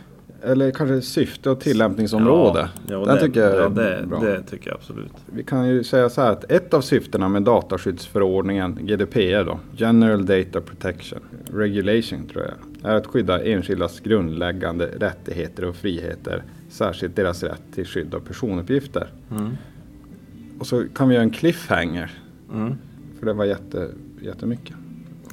Eller 0.43 0.71
kanske 0.71 1.01
syfte 1.01 1.49
och 1.49 1.59
tillämpningsområde. 1.59 2.69
Ja, 2.87 2.97
Den 3.05 3.15
det, 3.15 3.21
tycker 3.21 3.39
jag 3.41 3.51
är 3.51 3.57
ja, 3.61 3.69
det, 3.69 4.05
bra. 4.07 4.19
det 4.19 4.43
tycker 4.43 4.69
jag 4.69 4.75
absolut. 4.77 5.11
Vi 5.25 5.43
kan 5.43 5.67
ju 5.69 5.83
säga 5.83 6.09
så 6.09 6.21
här 6.21 6.31
att 6.31 6.51
ett 6.51 6.73
av 6.73 6.81
syftena 6.81 7.29
med 7.29 7.43
dataskyddsförordningen, 7.43 8.79
GDPR 8.81 9.43
då, 9.45 9.59
General 9.77 10.25
Data 10.25 10.61
Protection 10.61 11.19
Regulation 11.53 12.27
tror 12.27 12.43
jag, 12.45 12.91
är 12.91 12.95
att 12.95 13.07
skydda 13.07 13.43
enskildas 13.43 13.99
grundläggande 13.99 14.89
rättigheter 14.99 15.65
och 15.65 15.75
friheter, 15.75 16.43
särskilt 16.69 17.15
deras 17.15 17.43
rätt 17.43 17.61
till 17.75 17.85
skydd 17.85 18.15
av 18.15 18.19
personuppgifter. 18.19 19.07
Mm. 19.31 19.49
Och 20.59 20.67
så 20.67 20.83
kan 20.95 21.07
vi 21.09 21.15
göra 21.15 21.23
en 21.23 21.29
cliffhanger, 21.31 22.11
Mm. 22.53 22.73
för 23.19 23.25
det 23.25 23.33
var 23.33 23.45
jätte, 23.45 23.89
jättemycket. 24.21 24.75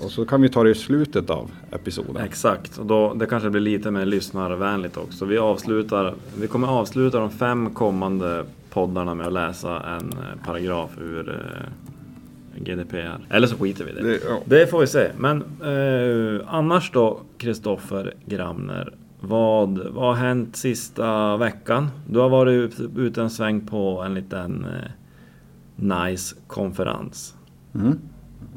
Och 0.05 0.11
så 0.11 0.25
kan 0.25 0.43
vi 0.43 0.49
ta 0.49 0.63
det 0.65 0.71
i 0.71 0.75
slutet 0.75 1.31
av 1.31 1.51
episoden. 1.71 2.17
Exakt, 2.25 2.79
och 2.79 2.87
då, 2.87 3.15
det 3.15 3.27
kanske 3.27 3.51
blir 3.51 3.61
lite 3.61 3.91
mer 3.91 4.07
lyssnarvänligt 4.07 4.97
också. 4.97 5.25
Vi, 5.25 5.39
avslutar, 5.39 6.15
vi 6.41 6.47
kommer 6.47 6.69
avsluta 6.69 7.19
de 7.21 7.31
fem 7.31 7.71
kommande 7.75 8.45
poddarna 8.71 9.15
med 9.15 9.27
att 9.27 9.33
läsa 9.33 9.81
en 9.83 10.13
eh, 10.13 10.45
paragraf 10.47 10.91
ur 11.01 11.29
eh, 11.31 12.63
GDPR. 12.63 13.27
Eller 13.31 13.47
så 13.47 13.57
skiter 13.57 13.85
vi 13.85 13.91
i 13.91 13.95
det. 13.95 14.03
Det- 14.03 14.21
ja. 14.29 14.39
Det 14.45 14.67
får 14.67 14.81
vi 14.81 14.87
se. 14.87 15.11
Men 15.19 15.43
eh, 15.63 16.41
annars 16.55 16.91
då, 16.93 17.21
Kristoffer 17.39 18.15
Gramner. 18.27 18.95
Vad, 19.21 19.79
vad 19.79 20.05
har 20.07 20.15
hänt 20.15 20.57
sista 20.57 21.37
veckan? 21.37 21.89
Du 22.11 22.19
har 22.19 22.29
varit 22.29 22.53
ut- 22.53 22.91
ute 22.97 23.23
en 23.23 23.31
sväng 23.31 23.61
på 23.67 24.03
en 24.03 24.15
liten 24.15 24.65
eh, 24.65 24.91
nice 26.05 26.37
konferens. 26.47 27.35
Mm. 27.75 27.99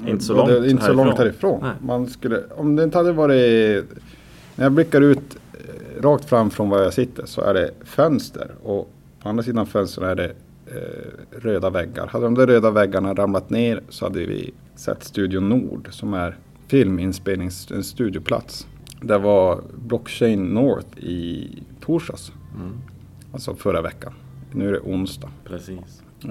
Inte 0.08 0.24
så 0.24 0.42
Och 0.42 0.48
det 0.48 0.54
långt 0.56 0.68
inte 0.68 0.84
så 0.84 0.88
härifrån. 0.88 1.06
långt 1.08 1.18
härifrån. 1.18 1.60
Nej. 1.62 1.72
Man 1.82 2.08
skulle, 2.08 2.44
om 2.56 2.76
det 2.76 2.84
inte 2.84 2.98
hade 2.98 3.12
varit... 3.12 3.86
När 4.56 4.66
jag 4.66 4.72
blickar 4.72 5.02
ut 5.02 5.38
eh, 5.54 6.02
rakt 6.02 6.26
fram 6.26 6.50
från 6.50 6.70
var 6.70 6.82
jag 6.82 6.94
sitter 6.94 7.26
så 7.26 7.42
är 7.42 7.54
det 7.54 7.72
fönster. 7.84 8.52
Och 8.64 8.92
På 9.24 9.30
andra 9.30 9.44
sidan 9.44 9.66
fönstret 9.66 10.08
är 10.08 10.16
det 10.16 10.32
eh, 10.66 11.40
röda 11.42 11.70
väggar. 11.70 12.08
Hade 12.08 12.26
de 12.26 12.36
där 12.36 12.48
röda 12.48 12.72
väggarna 12.72 13.14
ramlat 13.14 13.50
ner 13.50 13.82
så 13.90 14.06
hade 14.06 14.20
vi 14.20 14.54
sett 14.76 15.04
Studio 15.04 15.40
Nord 15.40 15.88
som 15.92 16.14
är 16.14 16.38
filminspelnings 16.68 17.72
en 17.72 17.84
studioplats. 17.84 18.68
Det 19.02 19.18
var 19.18 19.62
Blockchain 19.88 20.44
North 20.44 20.98
i 20.98 21.50
torsdags. 21.86 22.32
Mm. 22.56 22.72
Alltså 23.34 23.56
förra 23.56 23.82
veckan. 23.82 24.14
Nu 24.52 24.68
är 24.68 24.72
det 24.72 24.80
onsdag. 24.80 25.30
Precis. 25.46 26.04
Eh, 26.24 26.30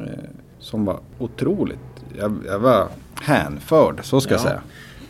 som 0.58 0.84
var 0.84 1.00
otroligt. 1.18 1.78
Jag, 2.18 2.36
jag 2.46 2.58
var 2.58 2.88
hänförd, 3.20 4.00
så 4.04 4.20
ska 4.20 4.34
jag 4.34 4.40
Ja. 4.40 4.44
säga. 4.44 4.60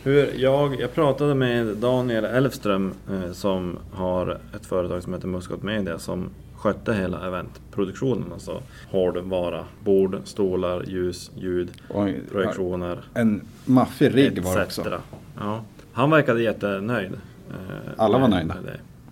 Hur 0.03 0.33
jag, 0.35 0.79
jag 0.81 0.93
pratade 0.95 1.35
med 1.35 1.65
Daniel 1.67 2.25
Elfström 2.25 2.93
eh, 3.11 3.31
som 3.31 3.77
har 3.93 4.37
ett 4.55 4.65
företag 4.65 5.03
som 5.03 5.13
heter 5.13 5.27
Muscat 5.27 5.63
Media 5.63 5.99
som 5.99 6.29
skötte 6.57 6.93
hela 6.93 7.27
eventproduktionen. 7.27 8.33
Alltså 8.33 8.61
hårdvara, 8.91 9.65
bord, 9.83 10.17
stolar, 10.23 10.83
ljus, 10.87 11.31
ljud, 11.35 11.69
Och 11.89 12.07
projektioner. 12.31 12.99
en 13.13 13.41
maffig 13.65 14.15
rigg 14.15 14.43
var 14.43 14.55
det 14.57 14.63
också. 14.63 14.99
Ja. 15.39 15.61
Han 15.93 16.09
verkade 16.09 16.41
jättenöjd. 16.43 17.11
eh, 17.49 17.57
Alla 17.97 18.17
var 18.17 18.27
nöjda. 18.27 18.55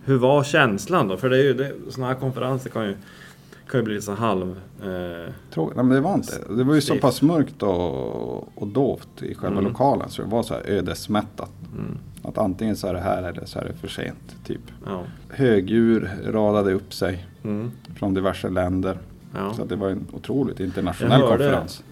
Hur 0.06 0.18
var 0.18 0.44
känslan 0.44 1.08
då? 1.08 1.18
För 1.18 1.30
det 1.30 1.38
är 1.38 1.44
ju, 1.44 1.54
det, 1.54 1.72
såna 1.90 2.08
här 2.08 2.16
konferenser 2.16 2.70
kan 2.70 2.86
ju, 2.86 2.96
kan 3.70 3.80
ju 3.80 3.84
bli 3.84 4.02
så 4.02 4.14
halv... 4.14 4.60
Eh, 4.84 5.34
Tråkigt. 5.54 5.76
Nej, 5.76 5.86
men 5.86 5.96
det 5.96 6.02
var 6.02 6.14
inte. 6.14 6.34
Det 6.50 6.64
var 6.64 6.76
ju 6.76 6.82
så 6.82 6.86
Stift. 6.88 7.02
pass 7.02 7.22
mörkt 7.22 7.64
och, 7.64 8.58
och 8.62 8.68
dovt 8.68 9.22
i 9.22 9.36
själva 9.36 9.60
Mm. 9.60 9.72
lokalen 9.72 10.10
så 10.10 10.22
det 10.22 10.28
var 10.28 10.44
så 10.44 10.54
här 10.54 10.64
ödesmättat. 10.70 11.52
mm, 11.74 11.98
Att 12.24 12.38
antingen 12.38 12.76
så 12.76 12.88
är 12.88 12.94
det 12.94 13.00
här 13.00 13.24
eller 13.24 13.46
så 13.46 13.60
är 13.60 13.66
det 13.66 13.74
för 13.74 13.88
sent. 13.88 14.36
Typ. 14.46 14.62
ja. 14.86 15.04
Högdjur 15.30 16.10
radade 16.28 16.74
upp 16.74 16.94
sig 16.94 17.26
Mm, 17.44 17.72
från 17.96 18.14
diverse 18.14 18.50
länder. 18.50 18.98
ja. 19.36 19.54
Så 19.54 19.66
det 19.66 19.76
var 19.76 19.90
en 19.90 20.08
otroligt 20.14 20.60
Jag 20.60 20.66
internationell 20.68 21.22
hörde 21.22 21.30
konferens. 21.30 21.84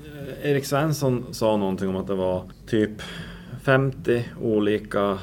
eh, 0.43 0.51
Erik 0.51 0.65
Svensson 0.65 1.25
sa 1.31 1.57
någonting 1.57 1.89
om 1.89 1.95
att 1.95 2.07
det 2.07 2.15
var 2.15 2.43
typ 2.67 3.01
50 3.61 4.25
olika 4.41 5.17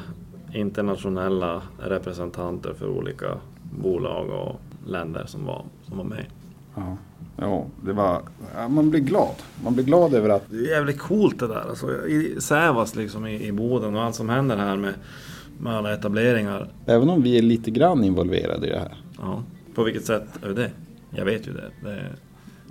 internationella 0.53 1.63
representanter 1.79 2.75
för 2.75 2.89
olika 2.89 3.27
bolag 3.83 4.29
och 4.31 4.61
länder 4.91 5.25
som 5.27 5.45
var, 5.47 5.65
som 5.89 5.97
var 5.99 6.05
med. 6.05 6.25
Ja. 6.75 6.97
Ja, 7.37 7.67
det 7.85 7.93
var, 7.93 8.23
man 8.69 8.91
blir 8.91 9.01
glad. 9.01 9.35
Man 9.65 9.75
blir 9.75 9.85
glad 9.85 10.15
över 10.15 10.29
att 10.29 10.43
Det 10.51 10.57
är 10.57 10.71
jävligt 10.77 10.99
coolt 10.99 11.39
det 11.39 11.47
där. 11.47 11.69
Alltså, 11.69 12.07
I 12.07 12.37
Sävast 12.41 12.97
liksom 12.97 13.27
i, 13.27 13.47
i 13.47 13.53
Boden 13.53 13.97
och 13.97 14.03
allt 14.03 14.15
som 14.15 14.29
händer 14.29 14.57
här 14.57 14.77
med, 14.77 14.95
med 15.59 15.77
alla 15.77 15.95
etableringar. 15.95 16.69
även 16.87 17.11
om 17.11 17.23
vi 17.23 17.39
är 17.39 17.43
lite 17.43 17.71
grann 17.71 18.05
involverade 18.05 18.67
i 18.67 18.71
det 18.71 18.79
här. 18.79 18.95
Ja. 19.19 19.43
På 19.75 19.85
vilket 19.85 20.05
sätt 20.05 20.25
är 20.43 20.49
det? 20.49 20.71
Jag 21.11 21.25
vet 21.25 21.49
ju 21.49 21.53
det. 21.53 21.71
det 21.83 22.03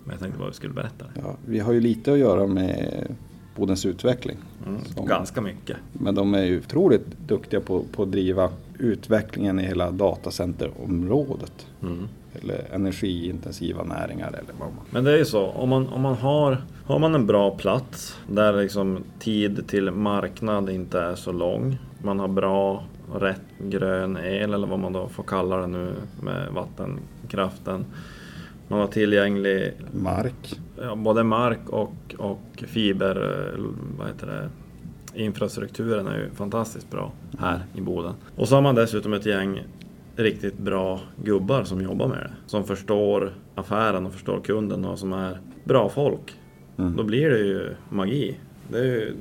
men 0.06 0.12
jag 0.12 0.20
tänkte 0.20 0.40
bara 0.40 0.50
vi 0.50 0.56
skulle 0.56 0.74
berätta 0.74 1.06
det. 1.06 1.22
Ja, 1.24 1.36
vi 1.46 1.60
har 1.60 1.74
ju 1.74 1.80
lite 1.82 2.12
att 2.14 2.18
göra 2.20 2.48
med 2.48 3.08
Bodens 3.56 3.86
utveckling. 3.86 4.38
Mm. 4.68 4.80
Som- 4.96 5.06
Ganska 5.08 5.42
mycket. 5.42 5.78
Men 5.94 6.16
de 6.16 6.34
är 6.34 6.44
ju 6.44 6.60
otroligt 6.60 7.06
duktiga 7.28 7.60
på, 7.62 7.84
på 7.96 8.04
att 8.04 8.12
driva 8.12 8.50
utvecklingen 8.80 9.60
i 9.60 9.64
hela 9.64 9.92
datacenterområdet. 9.92 11.68
Mm. 11.82 12.08
Eller 12.42 12.68
energiintensiva 12.72 13.84
näringar 13.84 14.28
eller 14.28 14.54
vad 14.60 14.68
man... 14.68 14.86
Men 14.90 15.04
det 15.04 15.12
är 15.12 15.18
ju 15.18 15.25
så, 15.25 15.46
om 15.46 15.70
man, 15.70 15.88
om 15.88 16.02
man 16.02 16.16
har, 16.16 16.58
har 16.86 17.00
man 17.00 17.16
en 17.16 17.28
bra 17.28 17.58
plats 17.58 18.18
där 18.28 18.62
liksom 18.62 19.04
tid 19.20 19.68
till 19.68 19.92
marknad 19.92 20.70
inte 20.70 21.00
är 21.00 21.16
så 21.16 21.32
lång. 21.32 21.78
Man 22.04 22.20
har 22.20 22.28
bra, 22.28 22.84
rätt 23.16 23.42
grön 23.60 24.18
el 24.18 24.54
eller 24.54 24.68
vad 24.68 24.80
man 24.80 24.94
då 24.94 25.08
får 25.08 25.24
kalla 25.24 25.58
det 25.58 25.68
nu 25.68 25.94
med 26.22 26.48
vattenkraften. 26.52 27.86
Man 28.68 28.80
har 28.80 28.88
tillgänglig 28.88 29.74
Mark. 29.92 30.60
ja, 30.82 30.96
både 30.96 31.24
mark 31.24 31.70
och, 31.70 32.16
och 32.18 32.63
fiber, 32.68 33.52
vad 33.98 34.08
heter 34.08 34.28
det, 34.28 34.50
infrastrukturen 35.24 36.08
är 36.08 36.18
ju 36.18 36.30
fantastiskt 36.30 36.92
bra 36.92 37.12
här 37.40 37.66
i 37.75 37.82
Boden. 37.82 38.13
Och 38.36 38.48
så 38.48 38.56
har 38.56 38.62
man 38.62 38.75
dessutom 38.75 39.13
ett 39.13 39.25
gäng 39.25 39.63
riktigt 40.15 40.58
bra 40.58 41.00
gubbar 41.24 41.63
som 41.63 41.82
jobbar 41.82 42.08
med 42.08 42.17
det. 42.17 42.32
Som 42.46 42.63
förstår 42.63 43.34
affären 43.55 44.05
och 44.05 44.13
förstår 44.13 44.41
kunden 44.41 44.86
och 44.86 45.00
som 45.00 45.13
är 45.13 45.39
bra 45.63 45.89
folk. 45.89 46.34
Mm. 46.77 46.96
Då 46.96 47.03
blir 47.03 47.29
det 47.29 47.39
ju 47.39 47.70
magi. 47.89 48.38
Det 48.72 48.77
är 48.79 48.84
ju, 48.84 49.13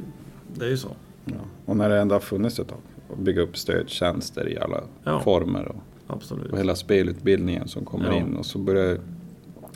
det 0.55 0.65
är 0.65 0.69
ju 0.71 0.77
så. 0.77 0.89
Ja. 1.25 1.33
Och 1.67 1.77
när 1.77 1.89
det 1.89 1.99
ändå 2.01 2.15
har 2.15 2.21
funnits 2.21 2.59
ett 2.59 2.69
tag. 2.69 2.79
Och 3.09 3.19
bygga 3.19 3.43
upp 3.43 3.57
stödtjänster 3.57 4.49
i 4.49 4.59
alla 4.59 4.81
Ja. 5.05 5.21
former. 5.21 5.69
Och, 5.69 5.77
Absolut. 6.07 6.53
och 6.53 6.59
hela 6.59 6.75
spelutbildningen 6.75 7.69
som 7.69 7.85
kommer 7.85 8.07
Ja. 8.07 8.13
in. 8.15 8.37
Och 8.37 8.47
så 8.47 8.59
börjar... 8.59 8.99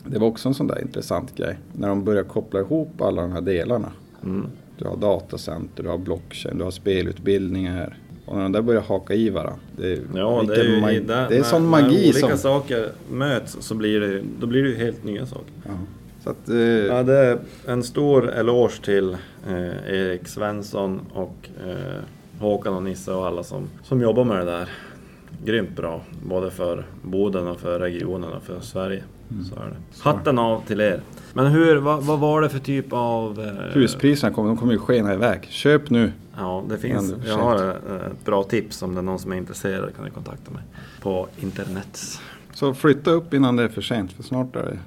Det 0.07 0.19
var 0.19 0.27
också 0.27 0.49
en 0.49 0.55
sån 0.55 0.67
där 0.67 0.83
intressant 0.83 1.37
grej. 1.37 1.59
När 1.73 1.89
de 1.89 2.05
börjar 2.05 2.23
koppla 2.25 2.61
ihop 2.61 3.01
alla 3.03 3.23
de 3.23 3.33
här 3.33 3.41
delarna. 3.41 3.93
Mm. 4.25 4.47
Du 4.79 4.85
har 4.89 4.97
datacenter, 4.97 5.83
du 5.83 5.89
har 5.89 5.99
blockchain, 5.99 6.59
du 6.59 6.65
har 6.65 6.71
spelutbildningar. 6.71 7.99
Och 8.27 8.37
när 8.37 8.43
de 8.43 8.53
där 8.53 8.63
börjar 8.63 8.81
haka 8.83 9.15
i 9.15 9.31
varandra. 9.31 9.59
Det, 9.77 9.93
är- 9.93 10.01
Ja, 10.15 10.45
det 10.49 10.55
är 10.61 10.65
ju 10.65 10.81
magi- 10.81 11.07
där, 11.07 11.29
det 11.29 11.35
är 11.35 11.39
när, 11.39 11.45
sån 11.47 11.63
när 11.63 11.69
magi 11.71 12.11
olika 12.11 12.29
som... 12.29 12.39
saker 12.39 12.89
möts 13.11 13.57
så 13.61 13.75
blir 13.75 14.01
det, 14.01 14.23
då 14.41 14.47
blir 14.47 14.63
det 14.63 14.69
ju 14.69 14.77
helt 14.77 15.05
nya 15.05 15.27
saker. 15.27 15.53
Ja. 15.65 15.71
Så 16.25 16.31
att, 16.31 16.49
eh, 16.49 16.57
Ja, 16.59 17.03
det 17.03 17.15
är 17.17 17.39
en 17.67 17.83
stor 17.83 18.31
eloge 18.31 18.83
till 18.85 19.17
eh, 19.49 19.67
Erik 19.95 20.29
Svensson 20.29 21.01
och 21.15 21.49
eh, 21.67 22.01
Håkan 22.41 22.75
och 22.75 22.83
Nisse 22.83 23.13
och 23.13 23.27
alla 23.27 23.43
som, 23.43 23.63
som 23.85 24.01
jobbar 24.01 24.25
med 24.25 24.37
det 24.37 24.45
där. 24.45 24.69
Grymt 25.45 25.77
bra, 25.77 26.01
både 26.29 26.51
för 26.51 26.85
Boden 27.03 27.47
och 27.49 27.61
för 27.61 27.81
regionen 27.81 28.33
och 28.33 28.43
för 28.43 28.61
Sverige. 28.61 29.03
Så 29.51 29.55
är 29.55 29.67
det. 29.67 29.77
Hatten 30.03 30.39
av 30.39 30.63
till 30.67 30.81
er. 30.81 31.01
Men 31.33 31.47
hur, 31.47 31.77
vad, 31.77 32.03
vad 32.03 32.19
var 32.19 32.41
det 32.43 32.49
för 32.49 32.59
typ 32.59 32.87
av... 32.91 33.41
Eh, 33.41 33.75
Huspriserna 33.75 34.33
kommer, 34.35 34.49
de 34.49 34.57
kommer 34.57 34.73
ju 34.73 34.79
skena 34.79 35.15
iväg. 35.15 35.47
Köp 35.51 35.91
nu. 35.91 36.13
Ja, 36.37 36.65
det 36.69 36.79
finns. 36.79 37.13
Det 37.13 37.29
Jag 37.29 37.39
har 37.39 37.69
eh, 37.69 38.07
ett 38.07 38.25
bra 38.25 38.43
tips 38.43 38.83
om 38.83 38.95
det 38.95 39.01
är 39.01 39.03
någon 39.03 39.19
som 39.19 39.33
är 39.33 39.37
intresserad 39.37 39.97
kan 39.97 40.05
ni 40.05 40.11
kontakta 40.11 40.51
mig. 40.51 40.63
På 41.03 41.27
internet. 41.41 42.21
Så 42.53 42.75
flytta 42.75 43.11
upp 43.11 43.35
innan 43.35 43.57
det 43.57 43.63
är 43.63 43.69
för 43.69 43.83
sent. 43.83 44.13
För 44.13 44.23
snart 44.23 44.57
är 44.57 44.63
det... 44.63 44.79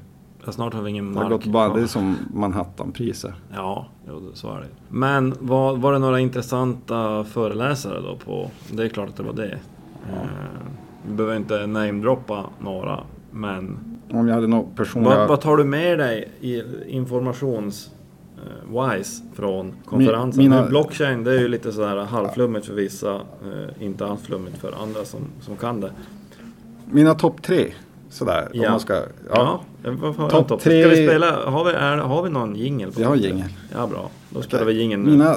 Ja, 0.46 0.52
Snart 0.52 0.74
har 0.74 0.82
vi 0.82 0.90
ingen 0.90 1.14
Det 1.14 1.20
har 1.20 1.30
mark 1.30 1.44
gått 1.44 1.52
bara, 1.52 1.74
det 1.74 1.82
är 1.82 1.88
som 1.88 2.18
Manhattanpriser. 2.34 3.34
Ja, 3.54 3.88
jo, 4.08 4.32
så 4.34 4.54
är 4.54 4.60
det. 4.60 4.68
Men 4.90 5.34
var, 5.40 5.76
var 5.76 5.94
det 5.94 6.00
några 6.00 6.20
intressanta 6.20 7.24
föreläsare 7.24 8.02
då 8.02 8.16
på... 8.16 8.52
Det 8.72 8.84
är 8.84 8.90
klart 8.90 9.10
att 9.10 9.16
det 9.16 9.24
var 9.24 9.34
det. 9.34 9.52
Eh, 9.52 10.20
vi 11.08 11.14
behöver 11.14 11.36
inte 11.36 11.68
namedroppa 11.68 12.46
några, 12.60 13.00
men... 13.32 13.80
Om 14.12 14.28
jag 14.28 14.36
hade 14.36 14.48
någon 14.48 14.76
personliga... 14.76 15.18
Vad, 15.18 15.28
vad 15.28 15.42
tar 15.42 15.58
du 15.58 15.64
med 15.64 16.00
dig 16.00 16.32
i 16.40 16.64
informations... 16.88 17.92
eh, 18.46 18.82
wise 18.98 19.24
från 19.36 19.74
konferensen? 19.86 20.44
mina- 20.44 20.66
Blockchain, 20.68 21.24
det 21.24 21.32
är 21.34 21.40
ju 21.40 21.48
lite 21.48 21.72
sådär 21.72 21.98
halvflummigt 21.98 22.66
för 22.66 22.74
vissa, 22.74 23.16
eh, 23.16 23.84
inte 23.84 24.06
alls 24.06 24.22
flummigt 24.22 24.58
för 24.58 24.74
andra 24.84 25.06
som, 25.06 25.20
som 25.42 25.56
kan 25.58 25.82
det. 25.82 25.92
Mina 26.92 27.16
topp 27.16 27.42
tre. 27.44 27.74
Sådär. 28.10 28.44
Om 28.54 28.60
Ja. 28.62 28.72
man 28.72 28.80
ska... 28.80 28.94
Ja, 28.94 29.04
Ja. 29.84 29.92
varför 29.92 30.30
Topp 30.30 30.48
topp 30.48 30.62
tre- 30.62 30.82
Ska 30.84 30.90
vi 30.90 31.08
spela, 31.08 31.50
har 31.50 31.66
vi, 31.66 31.72
är, 31.72 31.98
har 31.98 32.24
vi 32.24 32.30
någon 32.30 32.56
jingel? 32.56 32.92
Vi 32.98 33.04
har 33.04 33.16
jingel. 33.16 33.50
Ja, 33.76 33.88
bra. 33.88 34.10
Då 34.30 34.42
spelar 34.42 34.66
vi 34.66 34.74
jingeln 34.74 35.04
nu. 35.04 35.12
Mina 35.12 35.36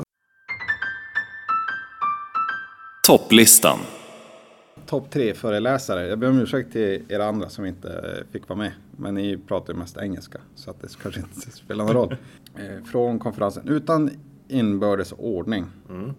Topplistan. 3.07 3.79
Topp 4.93 5.11
tre 5.11 5.35
föreläsare. 5.35 6.07
Jag 6.07 6.19
ber 6.19 6.29
om 6.31 6.39
ursäkt 6.39 6.73
till 6.73 7.03
er 7.09 7.21
andra 7.21 7.49
som 7.49 7.65
inte 7.65 7.93
eh, 7.93 8.33
fick 8.33 8.49
vara 8.49 8.59
med. 8.59 8.73
Men 8.97 9.15
ni 9.15 9.37
pratar 9.37 9.73
ju 9.73 9.79
mest 9.79 9.97
engelska. 9.97 10.39
Så 10.55 10.71
att 10.71 10.81
det 10.81 10.97
kanske 11.03 11.21
inte 11.21 11.51
spelar 11.51 11.85
någon 11.85 11.95
roll. 11.95 12.17
Eh, 12.57 12.85
Från 12.85 13.19
konferensen. 13.19 13.69
Utan 13.69 14.11
inbördes 14.49 15.13
ordning. 15.19 15.65
Mm. 15.91 16.11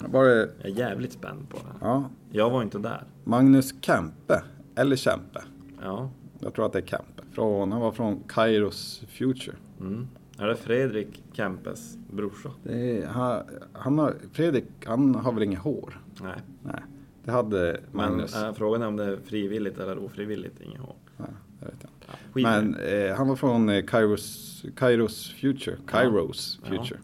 Var 0.00 0.24
det, 0.24 0.50
Jag 0.58 0.70
är 0.70 0.74
jävligt 0.74 1.12
spänd 1.12 1.48
på 1.48 1.56
det. 1.56 1.62
ja, 1.80 2.10
Jag 2.30 2.50
var 2.50 2.62
inte 2.62 2.78
där. 2.78 3.04
Magnus 3.24 3.74
Kempe. 3.80 4.42
Eller 4.74 4.96
Kempe. 4.96 5.42
Ja. 5.82 6.10
Jag 6.38 6.54
tror 6.54 6.66
att 6.66 6.72
det 6.72 6.78
är 6.78 6.86
Kempe. 6.86 7.22
Från, 7.32 7.72
han 7.72 7.80
var 7.80 7.92
från 7.92 8.20
Kairos 8.28 9.02
Future. 9.08 9.56
Mm. 9.80 10.08
Är 10.38 10.46
det 10.46 10.56
Fredrik 10.56 11.22
Kempes 11.32 11.96
brorsa? 12.12 12.50
Det 12.62 13.02
är, 13.02 13.06
han, 13.06 13.42
han 13.72 13.98
har, 13.98 14.14
Fredrik, 14.32 14.64
han 14.84 15.14
har 15.14 15.32
väl 15.32 15.42
inget 15.42 15.60
hår? 15.60 16.00
Nej. 16.22 16.40
Nej, 16.62 16.80
det 17.28 17.32
hade 17.34 17.80
Men 17.92 18.20
äh, 18.20 18.52
frågan 18.54 18.82
är 18.82 18.86
om 18.86 18.96
det 18.96 19.04
är 19.04 19.16
frivilligt 19.24 19.78
eller 19.78 19.98
ofrivilligt. 19.98 20.60
Ingen 20.60 20.80
hår. 20.80 20.94
Nej, 21.16 21.28
det 21.60 21.66
vet 21.66 21.74
jag 21.80 21.90
inte. 21.90 22.06
Ja, 22.34 22.50
Men 22.60 22.74
eh, 22.74 23.16
han 23.16 23.28
var 23.28 23.36
från 23.36 23.68
eh, 23.68 23.84
Kairos, 23.84 24.64
Kairos 24.76 25.30
Future. 25.40 25.76
Kairos 25.86 26.60
Ja. 26.62 26.68
Future. 26.68 27.00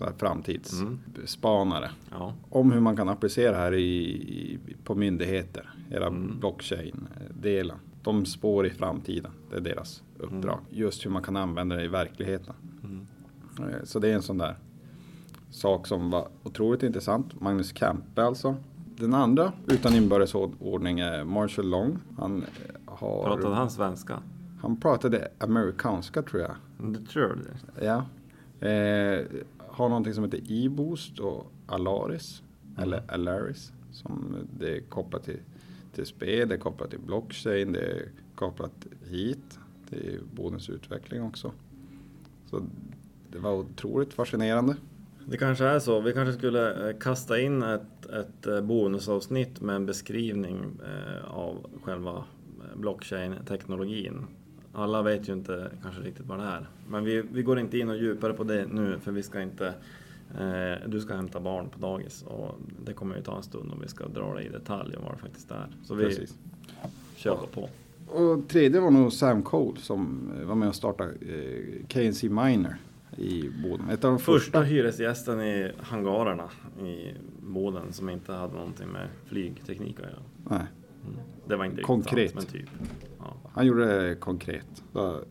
Mm. 0.00 0.14
framtidsspanare. 0.18 1.90
Ja. 2.10 2.34
Om 2.50 2.72
hur 2.72 2.80
man 2.80 2.96
kan 2.96 3.08
applicera 3.08 3.50
det 3.50 3.56
här 3.56 3.72
i, 3.74 3.84
i, 3.84 4.58
på 4.84 4.94
myndigheter. 4.94 5.70
Hela 5.88 6.06
Mm. 6.06 6.38
blockchain-delen. 6.40 7.76
De 8.02 8.26
spår 8.26 8.66
i 8.66 8.70
framtiden. 8.70 9.32
Det 9.50 9.56
är 9.56 9.60
deras 9.60 10.02
uppdrag. 10.18 10.58
Just 10.70 11.06
hur 11.06 11.10
man 11.10 11.22
kan 11.22 11.36
använda 11.36 11.76
det 11.76 11.84
i 11.84 11.88
verkligheten. 11.88 12.54
Mm. 12.84 13.06
Eh, 13.58 13.84
Så 13.84 13.98
det 13.98 14.08
är 14.08 14.14
en 14.14 14.22
sån 14.22 14.38
där 14.38 14.56
sak 15.50 15.86
som 15.86 16.10
var 16.10 16.28
otroligt 16.42 16.82
intressant. 16.82 17.40
Magnus 17.40 17.76
Kempe 17.76 18.22
alltså. 18.22 18.56
Den 18.96 19.14
andra 19.14 19.52
utan 19.66 19.94
inbördes 19.94 20.34
ordning 20.34 21.00
är 21.00 21.24
Marshall 21.24 21.68
Long. 21.68 21.98
Han 22.18 22.42
eh, 22.42 22.48
har... 22.86 23.24
Pratade 23.24 23.54
han 23.54 23.70
svenska? 23.70 24.22
Han 24.62 24.76
pratade 24.76 25.28
amerikanska 25.38 26.22
tror 26.22 26.42
jag. 26.42 26.54
Det 26.92 27.06
tror 27.06 27.38
det. 27.76 27.84
Ja. 27.84 27.96
Eh, 28.68 29.26
har 29.58 29.88
någonting 29.88 30.14
som 30.14 30.24
heter 30.24 30.40
e-boost 30.48 31.18
och 31.18 31.52
Alaris. 31.66 32.42
Eller 32.78 33.02
Alaris. 33.12 33.72
Som 33.92 34.36
det 34.58 34.76
är 34.76 34.80
kopplat 34.80 35.24
till, 35.24 35.40
till 35.94 36.06
spel, 36.06 36.48
det 36.48 36.54
är 36.54 36.58
kopplat 36.58 36.90
till 36.90 37.00
blockchain, 37.00 37.72
det 37.72 37.80
är 37.80 38.08
kopplat 38.34 38.86
hit. 39.08 39.58
Till 39.88 40.20
Bodens 40.32 40.70
utveckling 40.70 41.22
också. 41.22 41.52
Så 42.50 42.62
det 43.32 43.38
var 43.38 43.52
otroligt 43.52 44.12
fascinerande. 44.12 44.76
Det 45.26 45.36
kanske 45.36 45.64
är 45.64 45.78
så. 45.78 46.00
Vi 46.00 46.12
kanske 46.12 46.38
skulle 46.38 46.88
eh, 46.88 46.96
kasta 46.98 47.40
in 47.40 47.62
ett, 47.62 48.06
ett 48.06 48.46
eh, 48.46 48.60
bonusavsnitt 48.60 49.60
med 49.60 49.76
en 49.76 49.86
beskrivning 49.86 50.64
eh, 50.84 51.34
av 51.34 51.66
själva 51.82 52.24
blockchain-teknologin. 52.74 54.26
Alla 54.72 55.02
vet 55.02 55.28
ju 55.28 55.32
inte 55.32 55.70
kanske 55.82 56.00
riktigt 56.00 56.26
vad 56.26 56.38
det 56.38 56.44
är. 56.44 56.68
Men 56.88 57.04
vi, 57.04 57.22
vi 57.32 57.42
går 57.42 57.58
inte 57.58 57.78
in 57.78 57.88
och 57.88 57.96
djupare 57.96 58.32
på 58.32 58.44
det 58.44 58.66
nu 58.66 58.98
för 58.98 59.12
vi 59.12 59.22
ska 59.22 59.42
inte 59.42 59.74
eh, 60.38 60.88
du 60.88 61.00
ska 61.00 61.14
hämta 61.14 61.40
barn 61.40 61.68
på 61.68 61.78
dagis 61.78 62.22
och 62.22 62.54
det 62.84 62.92
kommer 62.92 63.16
ju 63.16 63.22
ta 63.22 63.36
en 63.36 63.42
stund 63.42 63.72
om 63.72 63.80
vi 63.80 63.88
ska 63.88 64.08
dra 64.08 64.34
det 64.34 64.42
i 64.42 64.48
detalj 64.48 64.96
om 64.96 65.04
vad 65.04 65.12
det 65.12 65.18
faktiskt 65.18 65.50
är. 65.50 65.66
Så 65.82 65.94
vi 65.94 66.04
Precis. 66.04 66.38
kör 67.16 67.46
på. 67.54 67.68
Och 68.08 68.48
tredje 68.48 68.80
var 68.80 68.90
nog 68.90 69.12
Sam 69.12 69.42
Cole 69.42 69.80
som 69.80 70.30
var 70.44 70.54
med 70.54 70.68
och 70.68 70.74
startade 70.74 71.10
eh, 71.10 71.86
KNC 71.88 72.28
Miner 72.28 72.76
i 73.16 73.50
Boden. 73.62 73.90
Ett 73.90 74.04
av 74.04 74.10
de 74.10 74.18
Första 74.18 74.32
första. 74.32 74.62
hyresgästen 74.62 75.40
i 75.40 75.72
hangarerna 75.80 76.50
i 76.82 77.14
Boden 77.40 77.92
som 77.92 78.08
inte 78.10 78.32
hade 78.32 78.54
någonting 78.54 78.88
med 78.88 79.08
flygteknik 79.24 79.96
att 80.00 80.04
göra. 80.06 80.22
Nej, 80.50 80.66
Mm. 81.06 81.16
Det 81.46 81.56
var 81.56 81.64
inte 81.64 81.82
Konkret. 81.82 82.32
sant, 82.32 82.48
men 82.52 82.60
typ. 82.60 82.70
Ja. 83.18 83.36
han 83.52 83.66
gjorde 83.66 84.08
det 84.08 84.14
konkret. 84.14 84.82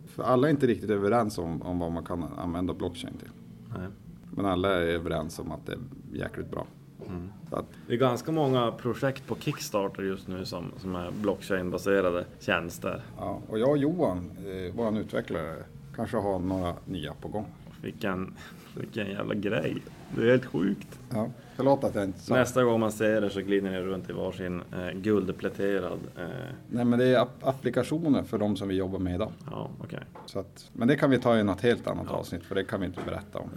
För 0.07 0.23
alla 0.23 0.47
är 0.47 0.51
inte 0.51 0.67
riktigt 0.67 0.89
överens 0.89 1.37
om, 1.37 1.61
om 1.61 1.79
vad 1.79 1.91
man 1.91 2.03
kan 2.05 2.23
använda 2.23 2.73
blockchain 2.73 3.17
till. 3.17 3.29
Nej. 3.77 3.87
Men 4.35 4.45
alla 4.45 4.69
är 4.73 4.81
överens 4.87 5.39
om 5.39 5.51
att 5.51 5.65
det 5.65 5.71
är 5.73 5.79
jäkligt 6.13 6.51
bra. 6.51 6.67
Mm. 7.07 7.29
Att, 7.51 7.65
Det 7.87 7.93
är 7.93 7.97
ganska 7.97 8.31
många 8.31 8.71
projekt 8.71 9.27
på 9.27 9.35
Kickstarter 9.35 10.03
just 10.03 10.27
nu 10.27 10.45
som, 10.45 10.65
som 10.77 10.95
är 10.95 11.11
blockchain-baserade 11.21 12.25
tjänster. 12.39 13.03
ja. 13.17 13.41
Och 13.49 13.59
jag 13.59 13.69
och 13.69 13.77
Johan, 13.77 14.31
eh, 14.37 14.73
vår 14.75 14.97
utvecklare, 14.97 15.55
kanske 15.95 16.17
har 16.17 16.39
några 16.39 16.75
nya 16.85 17.13
på 17.13 17.27
gång. 17.27 17.45
Vilken, 17.83 18.33
vilken 18.77 19.07
jävla 19.09 19.33
grej. 19.35 19.77
Det 20.15 20.21
är 20.21 20.29
helt 20.31 20.45
sjukt. 20.45 20.99
Ja. 21.13 21.29
Förlåt 21.55 21.83
att 21.83 21.95
jag 21.95 22.03
inte 22.03 22.19
sa. 22.19 22.35
Nästa 22.35 22.63
gång 22.63 22.79
man 22.79 22.91
ser 22.91 23.21
det 23.21 23.29
så 23.29 23.41
glider 23.41 23.71
ni 23.71 23.79
runt 23.79 24.09
i 24.09 24.13
varsin 24.13 24.61
eh, 24.73 24.91
guldpläterad. 24.99 25.99
Eh, 26.17 26.23
Nej 26.69 26.85
men 26.85 26.99
det 26.99 27.05
är 27.05 27.19
app- 27.19 27.43
applikationer 27.47 28.23
för 28.23 28.37
de 28.37 28.55
som 28.55 28.67
vi 28.67 28.75
jobbar 28.75 28.99
med 28.99 29.15
idag. 29.15 29.31
ja. 29.51 29.69
Så 30.25 30.39
att, 30.39 30.69
men 30.73 30.87
det 30.87 30.95
kan 30.95 31.09
vi 31.09 31.19
ta 31.19 31.37
i 31.37 31.43
något 31.43 31.61
helt 31.61 31.87
annat 31.87 32.05
Ja. 32.09 32.15
avsnitt 32.15 32.43
för 32.43 32.55
det 32.55 32.63
kan 32.63 32.79
vi 32.79 32.85
inte 32.85 33.01
berätta 33.05 33.39
om. 33.39 33.49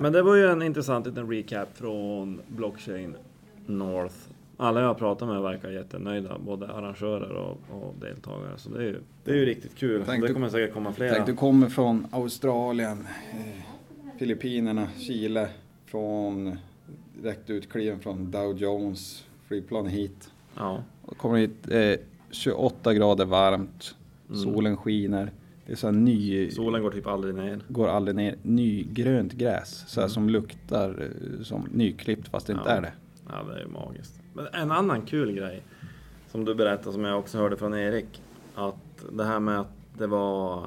Men 0.00 0.12
det 0.12 0.22
var 0.22 0.34
ju 0.34 0.46
en 0.50 0.62
intressant 0.62 1.06
liten 1.06 1.30
recap 1.30 1.68
från 1.76 2.40
Blockchain 2.48 3.16
North. 3.66 4.14
Alla 4.56 4.80
jag 4.80 4.86
har 4.86 4.94
pratat 4.94 5.28
med 5.28 5.42
verkar 5.42 5.70
jättenöjda, 5.70 6.38
både 6.38 6.68
arrangörer 6.68 7.30
och, 7.32 7.58
och 7.70 7.94
deltagare. 8.00 8.52
Så 8.58 8.70
det 8.70 8.78
är 8.78 8.82
ju, 8.82 8.98
det 9.24 9.30
är 9.30 9.34
ju 9.36 9.44
riktigt 9.44 9.74
kul. 9.76 10.02
Tänk 10.06 10.22
det 10.22 10.28
du- 10.28 10.34
kommer 10.34 10.48
säkert 10.48 10.74
komma 10.74 10.92
flera. 10.92 11.14
Tänk 11.14 11.26
du 11.26 11.34
kommer 11.34 11.68
från 11.68 12.06
Australien, 12.10 13.06
eh, 13.32 13.36
Filippinerna, 14.24 14.88
Chile, 14.98 15.48
från 15.86 16.56
direkt 17.22 17.50
utkliven 17.50 18.00
från 18.00 18.30
Dow 18.30 18.56
Jones 18.58 19.26
flygplan 19.48 19.86
hit. 19.86 20.30
Ja, 20.56 20.82
Och 21.02 21.16
kommer 21.18 21.38
hit 21.38 21.70
eh, 21.70 21.94
28 22.30 22.94
grader 22.94 23.24
varmt, 23.24 23.94
Mm. 24.28 24.40
solen 24.42 24.76
skiner. 24.76 25.32
Det 25.66 25.72
är 25.72 25.76
så 25.76 25.90
ny, 25.90 26.50
solen 26.50 26.82
går 26.82 26.90
typ 26.90 27.06
aldrig 27.06 27.34
ner. 27.34 27.60
går 27.68 27.88
aldrig 27.88 28.16
ner, 28.16 28.36
nygrönt 28.42 29.32
gräs 29.32 29.84
så 29.88 30.00
här, 30.00 30.08
som 30.08 30.28
luktar 30.30 31.02
eh, 31.38 31.42
som 31.42 31.68
nyklippt 31.74 32.28
fast 32.28 32.46
det 32.46 32.52
inte 32.52 32.70
Mm. 32.70 32.84
Ja. 32.84 32.88
är 32.88 32.92
det. 33.42 33.46
Ja, 33.48 33.54
det 33.54 33.60
är 33.62 33.66
magiskt. 33.66 34.20
Men 34.34 34.46
en 34.52 34.70
annan 34.72 35.02
kul 35.02 35.32
grej 35.32 35.62
som 36.30 36.44
du 36.44 36.54
berättade, 36.54 36.92
som 36.92 37.04
jag 37.04 37.18
också 37.18 37.38
hörde 37.38 37.56
från 37.56 37.74
Erik. 37.74 38.22
Att 38.54 39.04
det 39.12 39.24
här 39.24 39.40
med 39.40 39.60
att 39.60 39.72
det 39.98 40.06
var... 40.06 40.66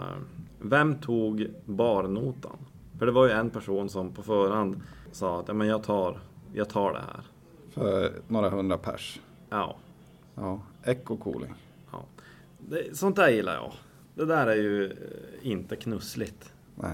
Vem 0.61 0.95
tog 0.95 1.47
barnotan? 1.65 2.57
För 3.03 3.05
det 3.07 3.11
var 3.13 3.25
ju 3.25 3.31
en 3.31 3.49
person 3.49 3.89
som 3.89 4.11
på 4.11 4.23
förhand 4.23 4.81
sa 5.11 5.39
att 5.39 5.47
ja, 5.47 5.53
men 5.53 5.67
jag, 5.67 5.83
tar, 5.83 6.19
jag 6.53 6.69
tar 6.69 6.93
det 6.93 6.99
här. 6.99 7.23
För 7.69 8.11
några 8.27 8.49
hundra 8.49 8.77
pers. 8.77 9.19
Ja, 9.49 9.75
Ja, 10.35 10.59
eco 10.83 11.17
cooling. 11.17 11.53
ja. 11.91 11.99
Det, 12.59 12.97
sånt 12.97 13.15
där 13.15 13.29
gillar 13.29 13.53
jag. 13.53 13.71
Det 14.15 14.25
där 14.25 14.47
är 14.47 14.55
ju 14.55 14.85
eh, 14.85 15.51
inte 15.51 15.75
knussligt. 15.75 16.53
Nej. 16.75 16.91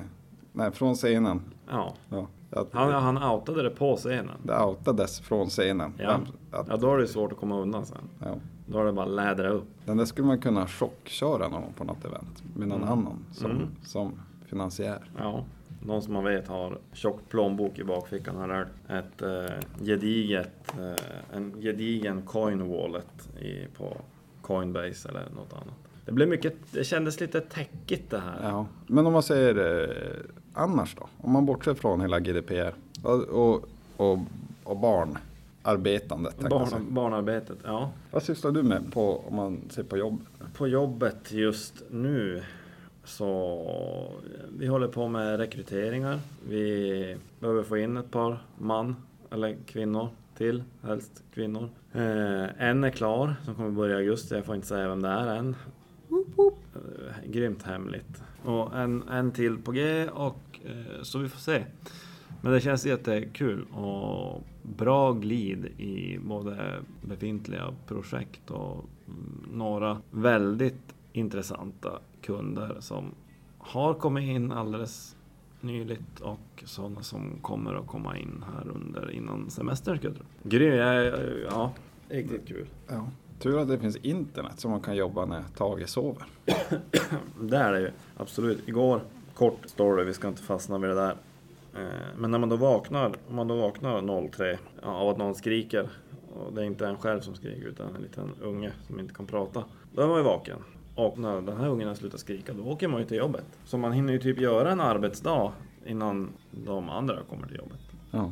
Nej, 0.53 0.71
från 0.71 0.95
scenen. 0.95 1.41
Ja, 1.67 1.93
Ja, 2.09 2.27
att, 2.51 2.67
han, 2.73 2.93
han 3.17 3.23
outade 3.31 3.63
det 3.63 3.69
på 3.69 3.95
scenen. 3.95 4.35
Det 4.43 4.63
outades 4.63 5.19
från 5.19 5.49
scenen. 5.49 5.93
Ja. 5.97 6.19
Att, 6.51 6.67
ja, 6.69 6.77
då 6.77 6.93
är 6.93 6.97
det 6.97 7.07
svårt 7.07 7.31
att 7.31 7.37
komma 7.37 7.59
undan 7.59 7.85
sen. 7.85 7.97
ja. 8.19 8.35
Då 8.67 8.79
är 8.79 8.85
det 8.85 8.91
bara 8.93 9.05
att 9.05 9.11
lädra 9.11 9.49
upp. 9.49 9.67
Den 9.85 9.97
där 9.97 10.05
skulle 10.05 10.27
man 10.27 10.39
kunna 10.41 10.67
chockköra 10.67 11.47
någon 11.47 11.73
på 11.77 11.83
något 11.83 12.05
event 12.05 12.43
med 12.55 12.67
någon 12.67 12.81
Mm. 12.83 12.89
annan 12.93 13.25
som, 13.31 13.51
Mm. 13.51 13.67
som 13.83 14.11
finansiär. 14.45 15.11
Ja, 15.17 15.43
någon 15.85 16.01
som 16.01 16.13
man 16.13 16.23
vet 16.23 16.47
har 16.47 16.77
tjock 16.93 17.29
plånbok 17.29 17.79
i 17.79 17.83
bakfickan 17.83 18.35
har 18.35 18.49
hört 18.49 18.67
ett 18.89 19.21
eh, 19.21 19.85
gediget, 19.85 20.73
eh, 20.79 21.35
en 21.37 21.61
gedigen 21.61 22.21
coin 22.21 22.69
wallet 22.69 23.29
i, 23.41 23.67
på 23.77 23.97
Coinbase 24.41 25.09
eller 25.09 25.19
något 25.35 25.53
annat. 25.53 25.75
Det 26.05 26.11
blev 26.11 26.29
mycket, 26.29 26.55
det 26.71 26.83
kändes 26.83 27.19
lite 27.19 27.41
täckigt 27.41 28.09
det 28.09 28.19
här. 28.19 28.49
Ja. 28.49 28.65
Men 28.87 29.07
om 29.07 29.13
man 29.13 29.23
säger 29.23 29.83
eh, 29.83 29.95
annars 30.53 30.95
då? 30.95 31.07
Om 31.17 31.31
man 31.31 31.45
bortser 31.45 31.73
från 31.73 32.01
hela 32.01 32.19
GDPR 32.19 32.73
och, 33.03 33.23
och, 33.23 33.69
och, 33.97 34.19
jag 36.49 36.69
säga. 36.69 36.79
Barn, 36.79 36.93
barnarbetet, 36.93 37.57
ja. 37.63 37.91
Vad 38.11 38.23
sysslar 38.23 38.51
du 38.51 38.63
med 38.63 38.93
på, 38.93 39.23
om 39.27 39.35
man 39.35 39.61
ser 39.69 39.83
på 39.83 39.97
jobb? 39.97 40.21
På 40.57 40.67
jobbet 40.67 41.31
just 41.31 41.83
nu 41.89 42.43
så 43.09 44.11
vi 44.57 44.67
håller 44.67 44.87
på 44.87 45.07
med 45.07 45.37
rekryteringar. 45.37 46.19
Vi 46.49 47.17
behöver 47.39 47.63
få 47.63 47.77
in 47.77 47.97
ett 47.97 48.11
par 48.11 48.37
man 48.57 48.95
eller 49.31 49.57
kvinnor 49.65 50.09
till, 50.37 50.63
helst 50.81 51.23
kvinnor. 51.33 51.69
Eh, 51.93 52.63
en 52.63 52.83
är 52.83 52.89
klar 52.89 53.35
som 53.45 53.55
kommer 53.55 53.69
börja 53.69 53.95
i 53.95 53.97
augusti. 53.97 54.35
Jag 54.35 54.45
får 54.45 54.55
inte 54.55 54.67
säga 54.67 54.89
vem 54.89 55.01
det 55.01 55.09
är 55.09 55.35
än. 55.35 55.55
Eh, 56.09 57.31
grymt 57.31 57.63
hemligt. 57.63 58.23
Och 58.43 58.77
en, 58.77 59.09
en 59.09 59.31
till 59.31 59.57
på 59.57 59.71
G 59.71 60.07
och 60.09 60.59
eh, 60.65 61.01
så 61.01 61.19
vi 61.19 61.29
får 61.29 61.39
se. 61.39 61.63
Men 62.41 62.53
det 62.53 62.61
känns 62.61 62.85
jättekul 62.85 63.65
och 63.73 64.43
bra 64.63 65.11
glid 65.11 65.65
i 65.65 66.19
både 66.19 66.75
befintliga 67.01 67.73
projekt 67.87 68.51
och 68.51 68.85
mm, 69.07 69.45
några 69.53 70.01
väldigt 70.11 70.95
intressanta 71.13 71.99
kunder 72.21 72.77
som 72.79 73.11
har 73.57 73.93
kommit 73.93 74.23
in 74.23 74.51
alldeles 74.51 75.15
nyligt 75.61 76.19
och 76.21 76.63
sådana 76.65 77.01
som 77.01 77.39
kommer 77.41 77.73
att 77.73 77.87
komma 77.87 78.17
in 78.17 78.45
här 78.53 78.67
under 78.67 79.11
innan 79.11 79.49
semestern 79.49 79.97
skulle 79.97 80.13
jag 80.13 80.17
tro. 80.17 80.25
Grym, 80.43 80.73
ja, 80.73 80.93
ja, 81.49 81.71
riktigt 82.09 82.47
kul. 82.47 82.67
Ja. 82.87 83.07
Tur 83.39 83.59
att 83.59 83.67
det 83.67 83.79
finns 83.79 83.95
internet 83.95 84.59
så 84.59 84.69
man 84.69 84.81
kan 84.81 84.95
jobba 84.95 85.25
när 85.25 85.43
Tage 85.57 85.89
sover. 85.89 86.23
Det 87.41 87.57
är 87.57 87.71
det 87.73 87.79
ju, 87.79 87.91
absolut. 88.17 88.67
Igår, 88.67 89.01
kort 89.33 89.59
story, 89.65 90.03
vi 90.03 90.13
ska 90.13 90.27
inte 90.27 90.41
fastna 90.41 90.77
vid 90.77 90.89
det 90.89 90.95
där. 90.95 91.15
Eh, 91.75 91.87
Men 92.17 92.31
när 92.31 92.39
man 92.39 92.49
då 92.49 92.55
vaknar, 92.55 93.15
om 93.29 93.35
man 93.35 93.47
då 93.47 93.55
vaknar 93.55 94.29
03 94.29 94.57
ja, 94.81 94.87
av 94.87 95.09
att 95.09 95.17
någon 95.17 95.35
skriker 95.35 95.89
och 96.33 96.53
det 96.53 96.61
är 96.61 96.65
inte 96.65 96.87
en 96.87 96.97
själv 96.97 97.21
som 97.21 97.35
skriker 97.35 97.67
utan 97.67 97.95
en 97.95 98.01
liten 98.01 98.31
unge 98.41 98.71
som 98.87 98.99
inte 98.99 99.13
kan 99.13 99.25
prata. 99.25 99.63
Då 99.93 100.01
är 100.01 100.07
man 100.07 100.17
ju 100.17 100.23
vaken. 100.23 100.57
Och 100.99 101.17
när 101.19 101.41
den 101.41 101.57
här 101.57 101.69
ungen 101.69 101.87
har 101.87 101.95
slutat 101.95 102.19
skrika 102.19 102.53
då 102.53 102.63
åker 102.63 102.87
man 102.87 102.99
ju 103.01 103.05
till 103.07 103.17
jobbet. 103.17 103.45
Så 103.65 103.77
man 103.77 103.91
hinner 103.91 104.13
ju 104.13 104.19
typ 104.19 104.39
göra 104.41 104.71
en 104.71 104.79
arbetsdag 104.81 105.51
innan 105.85 106.29
de 106.51 106.89
andra 106.89 107.17
kommer 107.29 107.47
till 107.47 107.57
jobbet. 107.57 107.79
Ja. 108.11 108.31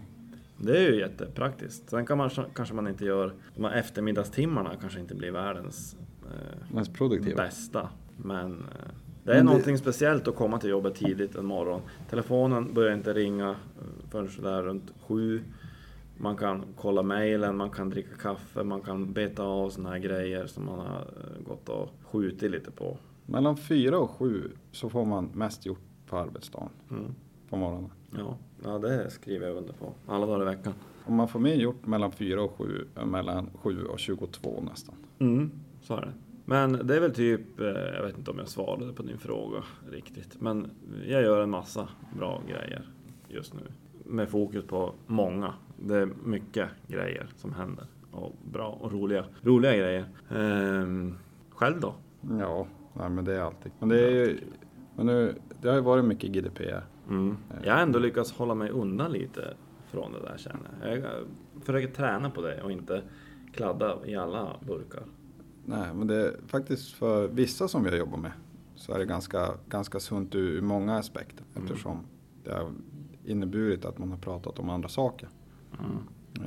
Det 0.58 0.78
är 0.78 0.92
ju 0.92 1.00
jättepraktiskt. 1.00 1.90
Sen 1.90 2.06
kan 2.06 2.18
man, 2.18 2.30
kanske 2.56 2.76
man 2.76 2.88
inte 2.88 3.06
gör, 3.06 3.34
de 3.56 3.64
här 3.64 3.72
eftermiddagstimmarna 3.74 4.72
kanske 4.82 5.00
inte 5.00 5.16
blir 5.16 5.32
världens 5.32 5.96
eh, 6.26 6.76
Mest 6.76 6.94
produktiva. 6.94 7.36
bästa. 7.44 7.90
Men 8.18 8.52
eh, 8.52 8.58
det 9.24 9.32
är 9.32 9.36
Men 9.36 9.38
det- 9.38 9.44
någonting 9.44 9.78
speciellt 9.78 10.28
att 10.28 10.36
komma 10.36 10.60
till 10.60 10.70
jobbet 10.70 10.96
tidigt 10.96 11.36
en 11.36 11.46
morgon. 11.46 11.82
Telefonen 12.10 12.74
börjar 12.74 12.94
inte 12.94 13.14
ringa 13.14 13.50
eh, 13.50 13.56
förrän 14.12 14.30
där 14.42 14.64
runt 14.64 14.94
sju. 15.08 15.42
Man 16.18 16.38
kan 16.38 16.64
kolla 16.76 17.04
mejlen, 17.04 17.58
man 17.58 17.70
kan 17.70 17.90
dricka 17.90 18.16
kaffe, 18.16 18.64
man 18.64 18.82
kan 18.82 19.14
beta 19.14 19.44
av 19.44 19.70
såna 19.70 19.90
här 19.90 19.98
grejer 20.00 20.48
som 20.48 20.66
man 20.66 20.80
har 20.80 21.00
eh, 21.00 21.44
gått 21.48 21.70
och 21.70 21.90
skjutit 22.04 22.52
lite 22.52 22.72
på. 22.72 22.98
Mellan 23.26 23.58
fyra 23.58 24.00
och 24.00 24.10
sju 24.10 24.52
så 24.72 24.90
får 24.90 25.06
man 25.06 25.26
mest 25.34 25.66
gjort 25.66 25.80
på 26.10 26.18
arbetsdagen 26.18 26.70
Mm. 26.92 27.16
på 27.50 27.58
morgonen. 27.58 27.90
Ja, 28.18 28.38
ja, 28.64 28.80
det 28.80 29.10
skriver 29.10 29.48
jag 29.48 29.58
under 29.58 29.74
på. 29.74 29.94
Alla 30.08 30.26
dagar 30.26 30.42
i 30.42 30.56
veckan. 30.56 30.74
Om 31.06 31.16
man 31.16 31.28
får 31.28 31.40
mer 31.40 31.54
gjort 31.56 31.86
mellan 31.86 32.12
fyra 32.12 32.42
och 32.44 32.52
sju, 32.52 32.88
än 32.96 33.10
mellan 33.10 33.50
sju 33.62 33.84
och 33.86 34.00
22 34.00 34.62
nästan. 34.72 34.96
Mm, 35.20 35.52
så 35.82 35.96
är 35.96 36.02
det. 36.02 36.14
Men 36.46 36.88
det 36.88 36.96
är 36.96 37.00
väl 37.00 37.14
typ, 37.14 37.60
eh, 37.60 37.66
jag 37.68 38.04
vet 38.06 38.18
inte 38.18 38.32
om 38.32 38.38
jag 38.40 38.48
svarade 38.48 38.94
på 38.94 39.04
din 39.04 39.18
fråga 39.18 39.64
riktigt. 39.92 40.42
Men 40.42 40.68
jag 41.08 41.22
gör 41.22 41.42
en 41.44 41.50
massa 41.50 41.88
bra 42.18 42.42
grejer 42.48 42.90
just 43.28 43.54
nu. 43.54 43.62
Med 44.10 44.30
fokus 44.30 44.66
på 44.66 44.94
många. 45.08 45.54
Det 45.78 45.96
är 45.96 46.10
mycket 46.24 46.70
grejer 46.88 47.30
som 47.38 47.54
händer. 47.54 47.86
Och 48.12 48.36
bra 48.52 48.78
och 48.82 48.92
roliga, 48.92 49.26
roliga 49.42 49.78
grejer. 49.78 50.06
Ehm, 50.30 51.18
själv 51.50 51.80
då? 51.80 51.96
Ja, 52.40 52.68
nej, 52.94 53.10
men 53.10 53.26
det 53.26 53.36
är 53.36 53.42
alltid. 53.42 53.72
Men 53.80 53.90
det, 53.90 54.00
är 54.00 54.12
ju, 54.12 54.40
men 54.96 55.06
nu, 55.06 55.36
det 55.62 55.68
har 55.68 55.76
ju 55.76 55.82
varit 55.82 56.06
mycket 56.06 56.32
GDPR. 56.32 56.86
Mm. 57.10 57.38
Jag 57.64 57.74
har 57.74 57.82
ändå 57.82 58.00
lyckats 58.00 58.32
hålla 58.32 58.56
mig 58.56 58.70
undan 58.70 59.12
lite 59.12 59.54
från 59.92 60.12
det 60.12 60.20
där 60.20 60.38
känner 60.38 60.70
jag. 60.82 60.98
Jag 60.98 61.26
försöker 61.66 61.94
träna 61.94 62.30
på 62.30 62.42
det 62.42 62.62
och 62.62 62.72
inte 62.72 63.02
kladda 63.54 64.06
i 64.06 64.16
alla 64.16 64.58
burkar. 64.68 65.04
Nej, 65.66 65.94
men 65.94 66.08
det 66.08 66.16
är 66.16 66.36
faktiskt 66.48 66.94
för 66.94 67.28
vissa 67.28 67.68
som 67.68 67.86
jag 67.86 67.98
jobbar 67.98 68.18
med 68.18 68.32
så 68.76 68.94
är 68.94 69.00
det 69.00 69.06
ganska, 69.06 69.50
ganska 69.70 70.00
sunt 70.00 70.36
ur, 70.36 70.52
ur 70.52 70.62
många 70.62 70.98
aspekter. 70.98 71.46
Mm. 71.56 71.68
Eftersom 71.68 72.06
det 72.44 72.54
har 72.54 72.72
inneburit 73.28 73.86
att 73.86 73.98
man 73.98 74.12
har 74.12 74.18
pratat 74.18 74.60
om 74.60 74.70
andra 74.70 74.90
saker. 74.90 75.30
Mm. 75.80 75.98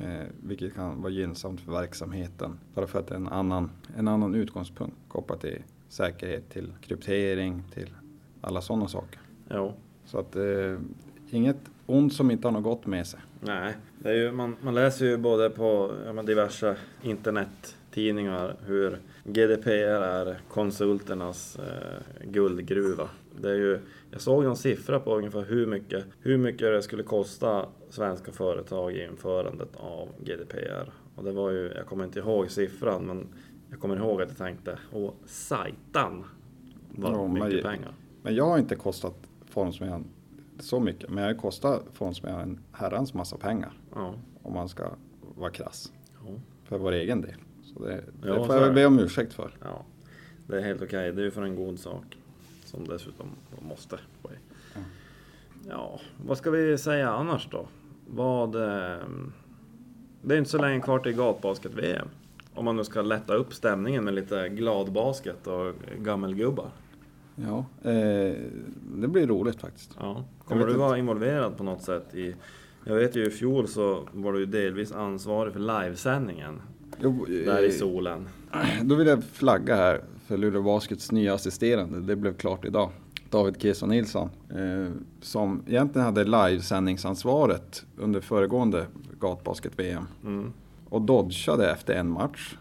Eh, 0.03 0.27
vilket 0.43 0.73
kan 0.73 1.01
vara 1.01 1.11
gynnsamt 1.11 1.61
för 1.61 1.71
verksamheten. 1.71 2.59
Bara 2.73 2.87
för 2.87 2.99
att 2.99 3.07
det 3.07 3.13
är 3.13 3.19
en 3.19 3.27
annan, 3.27 3.71
en 3.97 4.07
annan 4.07 4.35
utgångspunkt 4.35 4.95
kopplat 5.07 5.41
till 5.41 5.63
säkerhet, 5.89 6.49
till 6.49 6.73
kryptering, 6.81 7.63
till 7.73 7.89
alla 8.41 8.61
sådana 8.61 8.87
saker. 8.87 9.19
Jo. 9.49 9.73
Så 10.05 10.17
att 10.19 10.35
eh, 10.35 10.79
inget 11.29 11.57
ont 11.85 12.13
som 12.13 12.31
inte 12.31 12.47
har 12.47 12.51
något 12.51 12.63
gott 12.63 12.85
med 12.85 13.07
sig. 13.07 13.19
Nej, 13.39 13.75
det 13.99 14.09
är 14.09 14.13
ju, 14.13 14.31
man, 14.31 14.55
man 14.61 14.75
läser 14.75 15.05
ju 15.05 15.17
både 15.17 15.49
på 15.49 15.91
ja, 16.05 16.23
diverse 16.23 16.75
internettidningar 17.01 18.55
hur 18.65 18.99
GDPR 19.23 20.01
är 20.01 20.39
konsulternas 20.49 21.55
eh, 21.55 22.27
guldgruva. 22.27 23.09
Det 23.41 23.49
är 23.49 23.55
ju, 23.55 23.79
jag 24.11 24.21
såg 24.21 24.43
någon 24.43 24.55
siffra 24.57 24.99
på 24.99 25.17
ungefär 25.17 25.41
hur 25.41 25.65
mycket, 25.67 26.05
hur 26.19 26.37
mycket 26.37 26.59
det 26.73 26.81
skulle 26.81 27.03
kosta 27.03 27.65
svenska 27.89 28.31
företag 28.31 28.91
i 28.93 29.03
införandet 29.03 29.75
av 29.75 30.09
GDPR. 30.19 30.93
Och 31.15 31.23
det 31.23 31.31
var 31.31 31.49
ju, 31.51 31.71
jag 31.75 31.85
kommer 31.85 32.03
inte 32.05 32.19
ihåg 32.19 32.51
siffran, 32.51 33.03
men 33.05 33.27
jag 33.69 33.79
kommer 33.79 33.95
ihåg 33.97 34.21
att 34.21 34.29
jag 34.29 34.37
tänkte, 34.37 34.79
åh 34.93 35.11
sajtan 35.25 36.23
vad 36.89 37.11
Ja, 37.13 37.27
mycket 37.27 37.53
men- 37.53 37.63
pengar. 37.63 37.93
Men 38.23 38.35
jag 38.35 38.45
har 38.45 38.57
inte 38.57 38.75
kostat 38.75 39.15
Formsmedjan 39.45 40.05
så 40.59 40.79
mycket. 40.79 41.09
Men 41.09 41.23
jag 41.23 41.33
har 41.33 41.39
kostat 41.41 41.83
Formsmedjan 41.93 42.41
en 42.41 42.59
herrans 42.71 43.13
massa 43.13 43.37
pengar. 43.37 43.73
Ja. 43.95 44.13
Om 44.43 44.53
man 44.53 44.69
ska 44.69 44.89
vara 45.35 45.49
krass. 45.51 45.91
Ja. 46.25 46.31
För 46.63 46.77
vår 46.77 46.91
egen 46.91 47.21
del. 47.21 47.35
Så 47.63 47.83
det, 47.85 48.03
det 48.21 48.27
så 48.35 48.45
får 48.45 48.55
jag 48.55 48.67
det. 48.67 48.73
be 48.73 48.85
om 48.85 48.99
ursäkt 48.99 49.33
för. 49.33 49.57
Ja, 49.63 49.85
det 50.47 50.57
är 50.57 50.61
helt 50.61 50.81
okej. 50.81 51.11
Det 51.11 51.21
är 51.21 51.25
ju 51.25 51.31
för 51.31 51.41
en 51.41 51.55
god 51.55 51.79
sak. 51.79 52.17
Som 52.71 52.87
dessutom 52.87 53.27
måste 53.59 53.97
ske. 53.97 54.29
Ja. 55.69 55.99
Vad 56.25 56.37
ska 56.37 56.51
vi 56.51 56.77
säga 56.77 57.09
annars 57.09 57.47
då? 57.51 57.67
Vad... 58.07 58.55
Eh, 58.55 58.99
det 60.21 60.33
är 60.33 60.37
inte 60.37 60.49
så 60.49 60.57
länge 60.57 60.81
kvar 60.81 60.99
till 60.99 61.13
gatbasket-VM. 61.13 62.07
Om 62.53 62.65
man 62.65 62.75
nu 62.75 62.83
ska 62.83 63.01
lätta 63.01 63.33
upp 63.33 63.53
stämningen 63.53 64.03
med 64.03 64.13
lite 64.13 64.49
gladbasket 64.49 65.47
och 65.47 65.73
gammelgubbar. 65.99 66.69
Ja, 67.35 67.65
eh, 67.91 68.35
det 68.95 69.07
blir 69.07 69.27
roligt 69.27 69.61
faktiskt. 69.61 69.97
Ja. 69.99 70.25
Kommer 70.45 70.67
du 70.67 70.73
vara 70.73 70.97
involverad 70.97 71.57
på 71.57 71.63
något 71.63 71.81
sätt 71.81 72.15
i... 72.15 72.35
Jag 72.85 72.95
vet 72.95 73.15
ju 73.15 73.25
i 73.25 73.29
fjol 73.29 73.67
så 73.67 74.07
var 74.11 74.33
du 74.33 74.39
ju 74.39 74.45
delvis 74.45 74.91
ansvarig 74.91 75.53
för 75.53 75.59
livesändningen. 75.59 76.61
Jo, 76.99 77.25
Där 77.27 77.63
i 77.63 77.65
eh, 77.65 77.71
solen. 77.71 78.29
Då 78.81 78.95
vill 78.95 79.07
jag 79.07 79.23
flagga 79.23 79.75
här 79.75 80.01
för 80.31 80.37
Luleå 80.37 80.61
Baskets 80.61 81.11
nya 81.11 81.33
assisterande. 81.33 81.99
Det 81.99 82.15
blev 82.15 82.33
klart 82.33 82.65
idag. 82.65 82.89
David 83.29 83.61
Keso 83.61 83.85
Nilsson. 83.85 84.29
Eh, 84.49 84.91
som 85.21 85.63
egentligen 85.67 86.05
hade 86.05 86.23
livesändningsansvaret 86.23 87.85
under 87.97 88.21
föregående 88.21 88.85
gatbasket-VM. 89.19 90.07
Mm. 90.23 90.53
Och 90.89 91.01
dodgade 91.01 91.71
efter 91.71 91.93
en 91.93 92.09
match. 92.09 92.55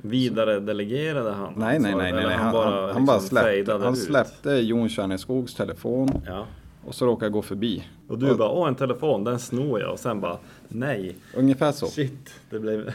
Vidare 0.00 0.60
delegerade 0.60 1.32
han 1.32 1.52
Nej, 1.56 1.78
nej, 1.78 1.94
nej. 1.94 2.12
nej, 2.12 2.24
nej. 2.26 2.36
Han, 2.36 2.54
han, 2.54 2.72
han, 2.72 2.86
liksom 2.86 3.06
bara 3.06 3.20
släppte, 3.20 3.72
han 3.72 3.96
släppte 3.96 4.50
Jon 4.50 4.88
Kärneskogs 4.88 5.54
telefon 5.54 6.08
Ja. 6.26 6.46
och 6.84 6.94
så 6.94 7.06
råkade 7.06 7.26
jag 7.26 7.32
gå 7.32 7.42
förbi. 7.42 7.84
Och 8.08 8.18
du 8.18 8.34
bara, 8.34 8.50
åh 8.50 8.68
en 8.68 8.74
telefon, 8.74 9.24
den 9.24 9.38
snor 9.38 9.80
jag. 9.80 9.92
Och 9.92 9.98
sen 9.98 10.20
bara, 10.20 10.38
nej. 10.68 11.16
Ungefär 11.36 11.72
så. 11.72 11.86
Shit, 11.86 12.30
det 12.50 12.58
blev... 12.58 12.92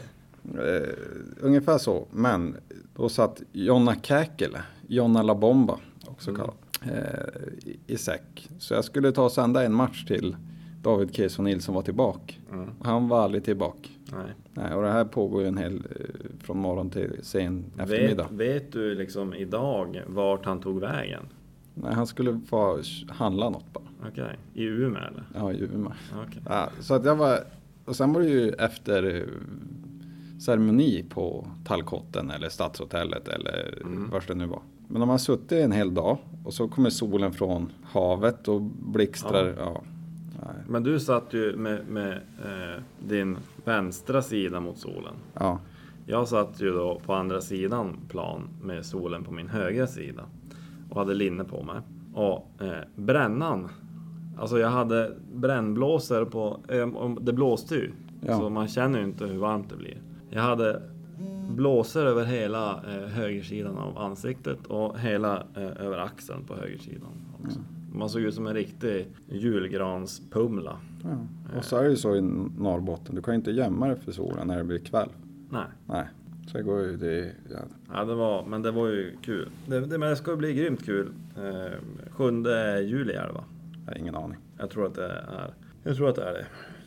Eh, 0.53 0.89
ungefär 1.41 1.77
så. 1.77 2.07
Men 2.11 2.55
då 2.95 3.09
satt 3.09 3.41
Jonna 3.51 3.95
Käkele, 3.95 4.61
Jonna 4.87 5.21
La 5.21 5.35
Bomba 5.35 5.77
också 6.07 6.29
Mm. 6.29 6.41
kallad, 6.41 6.55
eh, 6.97 7.73
i, 7.87 7.97
säck. 7.97 8.49
Så 8.59 8.73
jag 8.73 8.85
skulle 8.85 9.11
ta 9.11 9.23
och 9.25 9.31
sända 9.31 9.63
en 9.63 9.73
match 9.73 10.05
till 10.05 10.35
David 10.81 11.15
Keso 11.15 11.41
Nilsson 11.41 11.75
var 11.75 11.81
tillbaka. 11.81 12.33
Mm. 12.51 12.69
Han 12.81 13.07
var 13.07 13.21
aldrig 13.23 13.43
tillbaka. 13.43 13.89
Nej. 14.11 14.31
Nej, 14.53 14.73
och 14.73 14.81
det 14.81 14.91
här 14.91 15.05
pågår 15.05 15.41
ju 15.41 15.47
en 15.47 15.57
hel, 15.57 15.75
eh, 15.75 16.05
från 16.39 16.57
morgon 16.57 16.89
till 16.89 17.19
sen 17.23 17.65
eftermiddag. 17.79 18.27
Vet, 18.31 18.55
vet 18.63 18.71
du 18.71 18.95
liksom 18.95 19.33
idag 19.33 20.03
vart 20.07 20.45
han 20.45 20.59
tog 20.59 20.79
vägen? 20.79 21.23
Nej, 21.73 21.93
han 21.93 22.07
skulle 22.07 22.39
få 22.49 22.79
handla 23.09 23.49
något 23.49 23.73
bara. 23.73 23.83
Okej, 24.11 24.37
i 24.53 24.63
Umeå 24.63 25.01
eller? 25.01 25.23
Ja, 25.35 25.51
i 25.51 25.63
Umeå. 25.63 25.91
Okej. 26.27 26.41
Ja, 26.49 26.69
så 26.79 26.93
att 26.93 27.05
jag 27.05 27.15
var, 27.15 27.39
och 27.85 27.95
sen 27.95 28.13
var 28.13 28.21
det 28.21 28.27
ju 28.27 28.49
efter 28.49 29.29
ceremoni 30.39 31.05
på 31.09 31.47
Tallkotten 31.65 32.31
eller 32.31 32.49
Stadshotellet 32.49 33.27
eller 33.27 33.77
Mm. 33.81 34.09
vart 34.09 34.27
det 34.27 34.35
nu 34.35 34.45
var. 34.45 34.61
Men 34.87 35.01
om 35.01 35.07
man 35.07 35.19
suttit 35.19 35.51
en 35.51 35.71
hel 35.71 35.93
dag 35.93 36.17
och 36.45 36.53
så 36.53 36.67
kommer 36.67 36.89
solen 36.89 37.33
från 37.33 37.71
havet 37.83 38.47
och 38.47 38.61
blixtrar. 38.61 39.55
Ja. 39.57 39.81
nej. 40.45 40.55
Men 40.67 40.83
du 40.83 40.99
satt 40.99 41.33
ju 41.33 41.55
med, 41.57 41.87
med 41.87 42.11
eh, 42.45 42.81
din 43.07 43.37
vänstra 43.65 44.21
sida 44.21 44.59
mot 44.59 44.77
solen. 44.77 45.13
Ja. 45.33 45.59
Jag 46.05 46.27
satt 46.27 46.61
ju 46.61 46.71
då 46.71 47.01
på 47.05 47.13
andra 47.13 47.41
sidan 47.41 47.97
plan 48.09 48.49
med 48.63 48.85
solen 48.85 49.23
på 49.23 49.31
min 49.33 49.47
högra 49.47 49.87
sida. 49.87 50.23
Och 50.89 50.95
hade 50.99 51.13
linne 51.13 51.43
på 51.43 51.63
mig. 51.63 51.81
Och 52.13 52.51
eh, 52.61 52.71
brännan. 52.95 53.69
Alltså 54.39 54.59
jag 54.59 54.69
hade 54.69 55.11
brännblåsor 55.33 56.25
på... 56.25 56.59
Eh, 56.67 57.09
det 57.21 57.33
blåste 57.33 57.75
ju. 57.75 57.91
Ja. 58.21 58.39
Så 58.39 58.49
man 58.49 58.67
känner 58.67 58.99
ju 58.99 59.05
inte 59.05 59.25
hur 59.25 59.37
varmt 59.39 59.69
det 59.69 59.75
blir. 59.75 59.97
Jag 60.29 60.41
hade 60.41 60.81
blåsor 61.49 62.05
över 62.05 62.25
hela 62.25 62.71
eh, 62.73 63.07
högersidan 63.07 63.77
av 63.77 63.97
ansiktet 63.97 64.65
och 64.67 64.99
hela 64.99 65.43
eh, 65.55 65.85
över 65.85 65.97
axeln 65.97 66.43
på 66.45 66.55
högersidan 66.55 67.09
också. 67.43 67.59
Man 67.93 68.09
såg 68.09 68.21
ut 68.21 68.33
som 68.33 68.47
en 68.47 68.53
riktig 68.53 69.07
julgranspumla. 69.27 70.77
ja. 71.03 71.17
Och 71.57 71.65
så 71.65 71.77
är 71.77 71.83
det 71.83 71.89
ju 71.89 71.95
så 71.95 72.15
i 72.15 72.21
Norrbotten. 72.57 73.15
Du 73.15 73.21
kan 73.21 73.33
ju 73.33 73.35
inte 73.35 73.51
gömma 73.51 73.87
dig 73.87 73.95
för 73.95 74.11
solen 74.11 74.47
när 74.47 74.57
det 74.57 74.63
blir 74.63 74.79
kväll. 74.79 75.09
Nej. 75.49 75.65
Nej. 75.85 76.05
Så 76.47 76.57
det 76.57 76.63
går 76.63 76.81
ju... 76.81 76.97
Det, 76.97 77.31
ja. 77.51 77.59
Ja, 77.93 78.05
det 78.05 78.15
var, 78.15 78.45
men 78.45 78.61
det 78.61 78.71
var 78.71 78.87
ju 78.87 79.17
kul. 79.21 79.49
Det, 79.65 79.79
det, 79.79 79.97
men 79.97 80.09
det 80.09 80.15
ska 80.15 80.35
bli 80.35 80.53
grymt 80.53 80.85
kul. 80.85 81.11
Eh, 81.37 81.71
7 82.11 82.23
juli 82.81 83.13
är 83.13 83.27
det 83.27 83.33
va? 83.33 83.43
Jag 83.85 83.91
har 83.93 83.97
ingen 83.99 84.15
aning. 84.15 84.37
Jag 84.57 84.69
tror 84.69 84.85
att 84.85 84.95
det 84.95 85.05
är. 85.07 85.53
Jag 85.83 85.95
tror 85.95 86.09
att 86.09 86.15
det 86.15 86.23
är 86.23 86.33
det. 86.33 86.45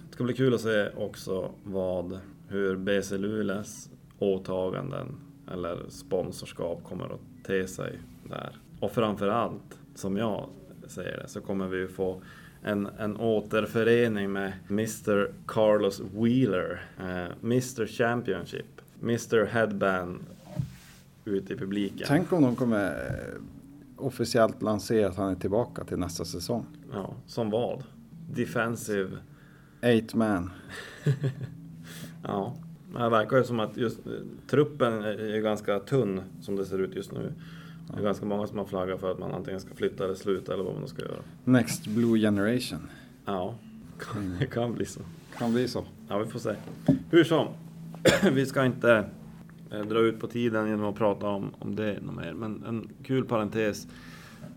Det 0.09 0.15
ska 0.15 0.25
bli 0.25 0.35
kul 0.35 0.55
att 0.55 0.61
se 0.61 0.89
också 0.97 1.51
vad, 1.65 2.19
hur 2.51 2.77
BC 2.77 3.19
Luleås 3.19 3.91
åtaganden 4.19 5.17
eller 5.51 5.89
sponsorskap 5.89 6.85
kommer 6.85 7.05
att 7.05 7.45
te 7.47 7.67
sig 7.67 7.99
där. 8.29 8.57
Och 8.81 8.93
framförallt, 8.93 9.79
som 9.95 10.17
jag 10.17 10.49
säger 10.87 11.17
det, 11.17 11.29
så 11.29 11.41
kommer 11.41 11.69
vi 11.69 11.79
ju 11.79 11.89
få 11.89 12.23
en, 12.63 12.87
en 12.99 13.17
återförening 13.17 14.33
med 14.33 14.53
Mr 14.71 15.33
Carlos 15.47 16.03
Wheeler, 16.15 16.85
eh, 16.99 17.33
Mr 17.43 17.87
Championship, 17.87 18.81
Mr 19.03 19.47
Headband 19.47 20.21
ute 21.25 21.53
i 21.53 21.57
publiken. 21.57 22.07
Tänk 22.07 22.33
om 22.33 22.43
de 22.43 22.57
kommer 22.57 22.87
eh, 22.87 23.41
officiellt 23.97 24.63
lansera 24.63 25.09
att 25.09 25.17
han 25.17 25.31
är 25.31 25.35
tillbaka 25.35 25.85
till 25.85 25.99
nästa 25.99 26.25
säsong. 26.25 26.67
Ja, 26.93 27.15
som 27.27 27.51
vad? 27.51 27.85
Defensive 28.31 29.11
Eight 29.83 30.15
man. 30.15 30.51
Ja, 32.23 32.55
det 32.93 33.09
verkar 33.09 33.37
ju 33.37 33.45
som 33.45 33.61
att 33.61 33.77
just 33.77 34.07
eh, 34.07 34.13
truppen 34.47 34.93
är 35.05 35.41
ganska 35.41 35.79
tunn 35.79 36.21
som 36.41 36.57
det 36.57 36.65
ser 36.65 36.79
ut 36.79 36.95
just 36.97 37.13
nu. 37.13 37.33
Det 37.93 37.99
är 38.01 38.03
ganska 38.05 38.27
många 38.27 38.47
som 38.47 38.59
har 38.59 38.65
flaggat 38.65 39.01
för 39.01 39.11
att 39.13 39.19
man 39.19 39.33
antingen 39.35 39.61
ska 39.61 39.75
flytta 39.75 40.05
eller 40.05 40.15
sluta 40.15 40.55
eller 40.55 40.65
vad 40.65 40.75
man 40.75 40.89
ska 40.89 41.03
göra. 41.03 41.21
Next 41.45 41.87
Blue 41.87 42.21
Generation. 42.21 42.79
Ja, 43.27 43.55
kan- 43.99 44.37
det 44.41 44.47
kan 44.47 44.75
bli 44.75 44.85
så. 44.87 45.01
Kan 45.39 45.53
bli 45.53 45.69
så. 45.69 45.85
Ja, 46.09 46.19
vi 46.19 46.27
får 46.31 46.39
se. 46.39 46.55
Hur 47.11 47.25
som, 47.25 47.47
vi 48.33 48.47
ska 48.47 48.65
inte 48.65 49.05
eh, 49.73 49.81
dra 49.81 49.99
ut 50.01 50.21
på 50.21 50.27
tiden 50.27 50.69
genom 50.69 50.85
att 50.87 50.97
prata 50.97 51.29
om, 51.29 51.51
om 51.59 51.77
det 51.77 51.99
något 52.03 52.15
mer. 52.17 52.33
Men 52.33 52.65
en 52.69 52.89
kul 53.05 53.25
parentes. 53.25 53.87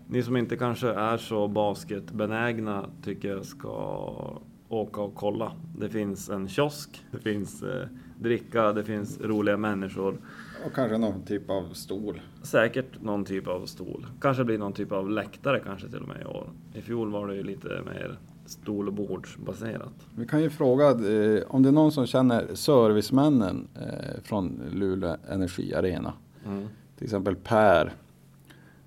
Ni 0.06 0.22
som 0.22 0.36
inte 0.36 0.56
kanske 0.56 0.88
är 0.88 1.16
så 1.16 1.48
basketbenägna 1.48 2.86
tycker 3.04 3.28
jag 3.28 3.44
ska 3.44 4.38
åka 4.68 5.00
och 5.00 5.14
kolla. 5.14 5.52
Det 5.78 5.88
finns 5.88 6.30
en 6.30 6.48
kiosk. 6.48 7.04
Det 7.10 7.18
finns 7.18 7.62
eh, 7.62 7.86
dricka, 8.18 8.72
det 8.72 8.84
finns 8.84 9.20
roliga 9.20 9.56
människor. 9.56 10.18
Och 10.66 10.72
kanske 10.74 10.98
någon 10.98 11.22
typ 11.22 11.50
av 11.50 11.72
stol. 11.72 12.20
Säkert 12.42 13.02
någon 13.02 13.24
typ 13.24 13.46
av 13.46 13.66
stol. 13.66 14.06
Kanske 14.20 14.44
blir 14.44 14.58
någon 14.58 14.72
typ 14.72 14.92
av 14.92 15.10
läktare 15.10 15.60
kanske 15.64 15.88
till 15.88 16.02
och 16.02 16.08
med 16.08 16.20
i 16.20 16.24
år. 16.24 16.50
I 16.74 16.82
fjol 16.82 17.10
var 17.10 17.28
det 17.28 17.34
ju 17.34 17.42
lite 17.42 17.68
mer 17.68 18.18
stol 18.46 18.88
och 18.88 18.94
bordsbaserat. 18.94 20.06
Vi 20.16 20.26
kan 20.26 20.42
ju 20.42 20.50
fråga 20.50 20.84
eh, 20.90 21.42
om 21.48 21.62
det 21.62 21.68
är 21.68 21.72
någon 21.72 21.92
som 21.92 22.06
känner 22.06 22.54
servicemännen 22.54 23.68
eh, 23.74 24.22
från 24.22 24.62
Luleå 24.72 25.16
Energi 25.28 25.74
Arena. 25.74 26.12
Mm. 26.46 26.68
Till 26.96 27.04
exempel 27.04 27.36
Per. 27.36 27.92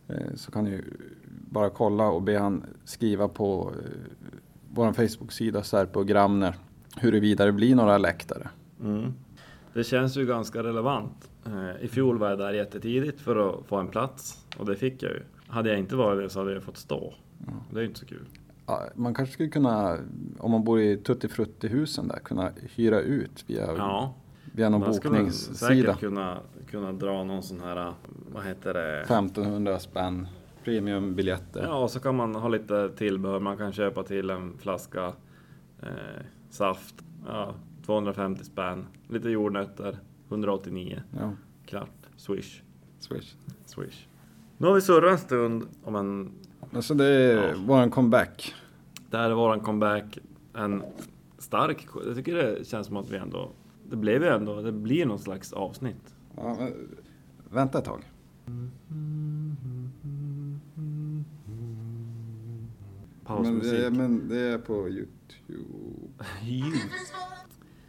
Eh, 0.07 0.33
så 0.35 0.51
kan 0.51 0.63
ni 0.63 0.81
bara 1.51 1.69
kolla 1.69 2.07
och 2.07 2.21
be 2.21 2.37
han 2.37 2.63
skriva 2.83 3.27
på 3.27 3.71
eh, 3.75 4.37
vår 4.77 4.93
Facebook-sida 4.93 5.63
Serpe 5.63 5.99
och 5.99 6.07
Gramner 6.07 6.55
huruvida 6.97 7.45
det 7.45 7.51
blir 7.51 7.75
några 7.75 7.97
läktare. 7.97 8.49
Mm. 8.83 9.13
Det 9.73 9.83
känns 9.83 10.17
ju 10.17 10.25
ganska 10.25 10.63
relevant. 10.63 11.29
Eh, 11.45 11.85
I 11.85 11.87
fjol 11.87 12.17
var 12.17 12.29
jag 12.29 12.39
där 12.39 12.53
jättetidigt 12.53 13.21
för 13.21 13.49
att 13.49 13.65
få 13.65 13.75
en 13.77 13.87
plats 13.87 14.45
och 14.57 14.65
det 14.65 14.75
fick 14.75 15.03
jag 15.03 15.11
ju. 15.11 15.21
Hade 15.47 15.69
jag 15.69 15.79
inte 15.79 15.95
varit 15.95 16.23
det 16.23 16.29
så 16.29 16.39
hade 16.39 16.53
jag 16.53 16.63
fått 16.63 16.77
stå. 16.77 17.13
Det 17.71 17.77
är 17.77 17.81
ju 17.81 17.87
inte 17.87 17.99
så 17.99 18.05
kul. 18.05 18.25
Ja, 18.65 18.83
man 18.95 19.13
kanske 19.13 19.33
skulle 19.33 19.49
kunna, 19.49 19.97
om 20.37 20.51
man 20.51 20.63
bor 20.63 20.81
i 20.81 20.97
Tutti 20.97 21.27
Frutti-husen 21.27 22.07
där, 22.07 22.19
kunna 22.19 22.51
hyra 22.75 22.99
ut 23.01 23.43
via, 23.47 23.67
Ja, 23.77 24.13
via 24.53 24.69
någon 24.69 24.81
man 24.81 24.93
skulle 24.93 25.13
bokningssida. 25.13 25.55
säkert 25.55 25.99
kunna, 25.99 26.37
kunna 26.71 26.91
dra 26.91 27.23
någon 27.23 27.43
sån 27.43 27.61
här, 27.61 27.93
vad 28.33 28.43
heter 28.45 28.73
det? 28.73 29.01
1500 29.01 29.79
spänn, 29.79 30.27
premiumbiljetter. 30.67 31.63
Ja, 31.63 31.75
och 31.84 31.91
så 31.91 31.99
kan 31.99 32.15
man 32.15 32.36
ha 32.36 32.49
lite 32.49 32.89
tillbehör. 32.89 33.39
Man 33.39 33.58
kan 33.58 33.71
köpa 33.73 34.03
till 34.03 34.30
en 34.30 34.58
flaska 34.58 35.13
eh, 35.82 35.89
saft, 36.49 36.95
ja, 37.27 37.56
250 37.86 38.43
spänn. 38.43 38.86
Lite 39.08 39.30
jordnötter, 39.30 39.97
189. 40.30 41.01
Ja, 41.19 41.32
Klart. 41.65 41.89
Swish. 42.17 42.62
swish. 42.99 43.36
Swish. 43.65 44.08
Nu 44.58 44.67
har 44.67 44.73
vi 44.73 44.82
surrat 44.82 45.12
en 45.12 45.17
stund 45.17 45.63
om 45.84 45.95
en... 45.95 46.32
Alltså 46.73 46.93
det 46.93 47.06
är 47.06 47.47
Ja. 47.49 47.53
våran 47.67 47.91
comeback. 47.91 48.56
Det 49.10 49.17
här 49.17 49.30
är 49.30 49.34
våran 49.34 49.60
comeback. 49.60 50.17
En 50.53 50.84
stark... 51.38 51.88
Jag 52.06 52.15
tycker 52.15 52.36
det 52.36 52.67
känns 52.67 52.88
som 52.88 52.97
att 52.97 53.10
vi 53.10 53.17
ändå... 53.17 53.49
Det 53.89 53.95
blev 53.95 54.23
ju 54.23 54.30
ändå... 54.30 54.62
Det 54.62 54.71
blir 54.71 55.06
någon 55.06 55.19
slags 55.19 55.53
avsnitt. 55.53 56.15
Ja, 56.36 56.58
vänta 57.49 57.77
ett 57.80 57.86
tag. 57.86 58.12
Men 58.45 58.71
Pausmusik. 63.27 63.71
det, 63.71 63.91
men 63.91 64.29
det 64.29 64.39
är 64.39 64.57
på 64.57 64.89
Youtube. 64.89 65.13
Ljud. 66.43 66.73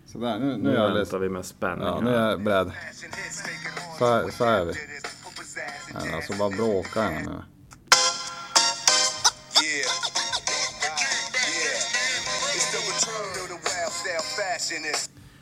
Sådär, 0.06 0.38
nu, 0.38 0.46
nu 0.46 0.56
Nu 0.56 0.70
är 0.70 0.74
jag 0.74 0.94
väntar 0.94 1.18
vi 1.18 1.28
med 1.28 1.44
spänning. 1.44 1.86
Ja, 1.86 2.00
nu 2.00 2.10
är 2.10 2.18
här. 2.18 2.30
jag 2.30 2.42
beredd. 2.44 2.72
Så, 3.98 4.28
så 4.32 4.44
är 4.44 4.64
vi. 4.64 4.72
Men 5.94 6.14
alltså 6.14 6.32
bara 6.38 6.50
bråkar 6.50 7.02
jag 7.12 7.26
nu. 7.26 7.42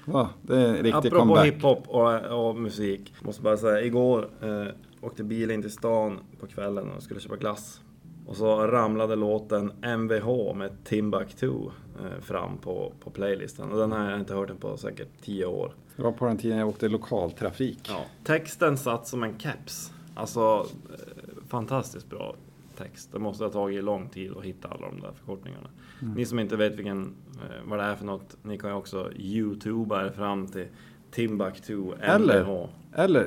Va? 0.04 0.28
Det 0.42 0.56
är 0.56 0.68
en 0.68 0.74
riktig 0.74 0.92
Apropå 0.92 1.18
comeback. 1.18 1.46
hiphop 1.46 1.88
och, 1.88 2.48
och 2.48 2.56
musik. 2.56 3.14
Måste 3.22 3.42
bara 3.42 3.56
säga, 3.56 3.80
igår 3.80 4.30
eh, 4.42 4.66
åkte 5.00 5.24
bil 5.24 5.50
in 5.50 5.62
till 5.62 5.70
stan 5.72 6.18
på 6.40 6.46
kvällen 6.46 6.90
och 6.90 7.02
skulle 7.02 7.20
köpa 7.20 7.36
glass. 7.36 7.80
Och 8.26 8.36
så 8.36 8.66
ramlade 8.66 9.16
låten 9.16 9.72
MVH 9.82 10.54
med 10.54 10.84
Timbuktu 10.84 11.46
eh, 11.46 12.20
fram 12.20 12.58
på, 12.58 12.92
på 13.00 13.10
playlisten. 13.10 13.72
Och 13.72 13.78
den 13.78 13.92
har 13.92 14.10
jag 14.10 14.20
inte 14.20 14.34
hört 14.34 14.48
den 14.48 14.56
på 14.56 14.76
säkert 14.76 15.08
10 15.22 15.46
år. 15.46 15.72
Det 15.96 16.02
var 16.02 16.12
på 16.12 16.26
den 16.26 16.36
tiden 16.36 16.58
jag 16.58 16.68
åkte 16.68 16.88
lokaltrafik. 16.88 17.80
Ja. 17.88 18.04
Texten 18.24 18.76
satt 18.76 19.06
som 19.06 19.22
en 19.22 19.38
keps. 19.38 19.92
Alltså, 20.14 20.66
eh, 20.92 21.48
fantastiskt 21.48 22.10
bra 22.10 22.34
text. 22.76 23.12
Det 23.12 23.18
måste 23.18 23.44
ha 23.44 23.50
tagit 23.50 23.84
lång 23.84 24.08
tid 24.08 24.32
att 24.36 24.44
hitta 24.44 24.68
alla 24.68 24.86
de 24.86 25.00
där 25.00 25.12
förkortningarna. 25.12 25.68
Ni 26.16 26.26
som 26.26 26.38
inte 26.38 26.56
vet 26.56 26.76
vilken, 26.76 27.14
eh, 27.34 27.68
vad 27.68 27.78
det 27.78 27.84
är 27.84 27.96
för 27.96 28.04
något, 28.04 28.36
ni 28.42 28.58
kan 28.58 28.70
ju 28.70 28.76
också 28.76 29.10
youtuba 29.16 30.06
er 30.06 30.10
fram 30.10 30.46
till 30.46 30.66
Timbuktu 31.10 31.82
MVH. 31.82 32.00
Eller, 32.02 32.68
eller 32.92 33.20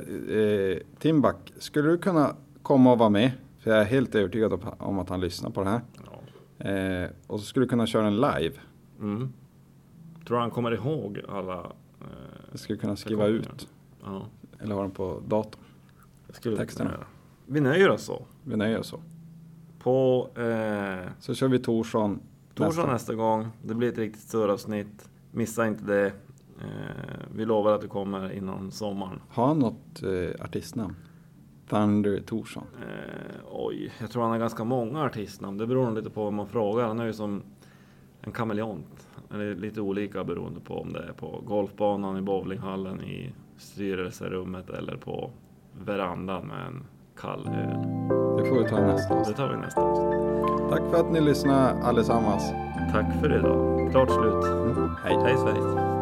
eh, 0.72 0.78
Timbuk, 1.00 1.54
skulle 1.58 1.90
du 1.90 1.98
kunna 1.98 2.36
komma 2.62 2.92
och 2.92 3.00
vara 3.00 3.10
med? 3.10 3.32
För 3.60 3.72
jag 3.72 3.80
är 3.80 3.86
helt 3.86 4.16
övertygad 4.16 4.54
om- 4.80 5.00
att 5.00 5.10
han 5.10 5.22
lyssnar 5.22 5.50
på 5.50 5.64
det 5.64 5.70
här. 5.70 5.82
Ja. 6.06 6.66
Eh, 6.70 7.10
och 7.28 7.40
så 7.40 7.46
skulle 7.46 7.66
du 7.66 7.70
kunna 7.70 7.88
köra 7.88 8.08
en 8.08 8.16
live. 8.16 8.56
Mm. 9.00 9.34
Tror 10.28 10.38
han 10.38 10.52
kommer 10.52 10.72
ihåg 10.72 11.20
alla 11.30 11.60
eh, 12.02 12.06
Jag 12.52 12.60
skulle 12.60 12.80
kunna 12.80 12.96
skriva 12.96 13.26
ut. 13.28 13.68
Ja, 14.04 14.26
Eller 14.60 14.76
ha 14.76 14.82
den 14.82 14.92
på 14.92 15.22
datorn. 15.28 15.62
skulle 16.30 16.56
vi 16.56 16.60
Texterna. 16.62 16.90
kunna. 16.92 17.06
Vi 17.46 17.60
nöjer 17.62 17.90
oss 17.90 18.04
så. 18.04 18.26
Vi 18.44 18.56
nöjer 18.56 18.80
oss 18.80 18.88
så. 18.88 19.00
På 19.80 20.30
eh, 20.36 21.10
Så 21.20 21.34
kör 21.34 21.48
vi 21.48 21.60
Torsson. 21.60 22.20
torsdag 22.56 22.66
nästa. 22.82 22.92
nästa 22.94 23.16
gång. 23.16 23.48
Det 23.64 23.76
blir 23.76 23.90
ett 23.90 23.98
riktigt 23.98 24.30
surravsnitt. 24.30 25.10
Missa 25.32 25.68
inte 25.68 25.84
det. 25.84 26.06
Eh, 26.62 27.26
vi 27.36 27.46
lovar 27.46 27.74
att 27.76 27.82
det 27.82 27.88
kommer 27.88 28.32
innan 28.32 28.72
sommaren. 28.72 29.22
Har 29.30 29.48
han 29.48 29.60
något 29.60 30.04
eh, 30.04 30.46
artistnamn? 30.46 30.96
Thunder 31.70 32.20
Torsson. 32.22 32.64
Eh, 32.82 33.36
oj, 33.52 33.92
jag 34.00 34.12
tror 34.12 34.22
han 34.24 34.32
har 34.32 34.38
ganska 34.40 34.64
många 34.64 35.04
artistnamn. 35.04 35.58
Det 35.58 35.68
beror 35.68 35.86
nog 35.86 35.96
lite 35.96 36.10
på 36.10 36.24
vad 36.24 36.34
man 36.34 36.48
frågar. 36.48 36.88
Han 36.88 37.00
är 37.00 37.06
ju 37.06 37.14
som 37.14 37.42
en 38.22 38.32
kameleont. 38.32 39.08
Eller 39.34 39.56
lite 39.56 39.82
olika 39.82 40.24
beroende 40.24 40.60
på 40.60 40.74
om 40.82 40.94
det 40.94 41.00
är 41.00 41.14
på 41.14 41.42
golfbanan, 41.46 42.18
i 42.18 42.22
bowlinghallen, 42.22 43.02
i 43.02 43.34
styrelserummet 43.58 44.70
eller 44.70 44.96
på 44.98 45.32
verandan 45.86 46.48
med 46.48 46.68
en 46.68 46.84
kall 47.18 47.48
öl. 47.48 47.80
Det 48.38 48.50
får 48.50 48.64
vi 48.64 48.70
ta 48.70 48.82
nästa 48.82 49.14
Det 49.14 49.20
avsnitt. 49.20 49.38
tar 49.38 49.50
vi 49.52 49.58
nästa 49.58 49.82
avsnitt. 49.82 50.70
Tack 50.70 50.92
för 50.92 51.00
att 51.00 51.12
ni 51.12 51.22
lyssnade 51.22 51.84
allesammans. 51.84 52.52
Tack 52.94 53.22
för 53.22 53.40
idag. 53.40 53.92
Klart 53.92 54.10
slut. 54.10 54.46
Hej. 55.04 55.18
Hej 55.24 55.38
svejs. 55.38 55.99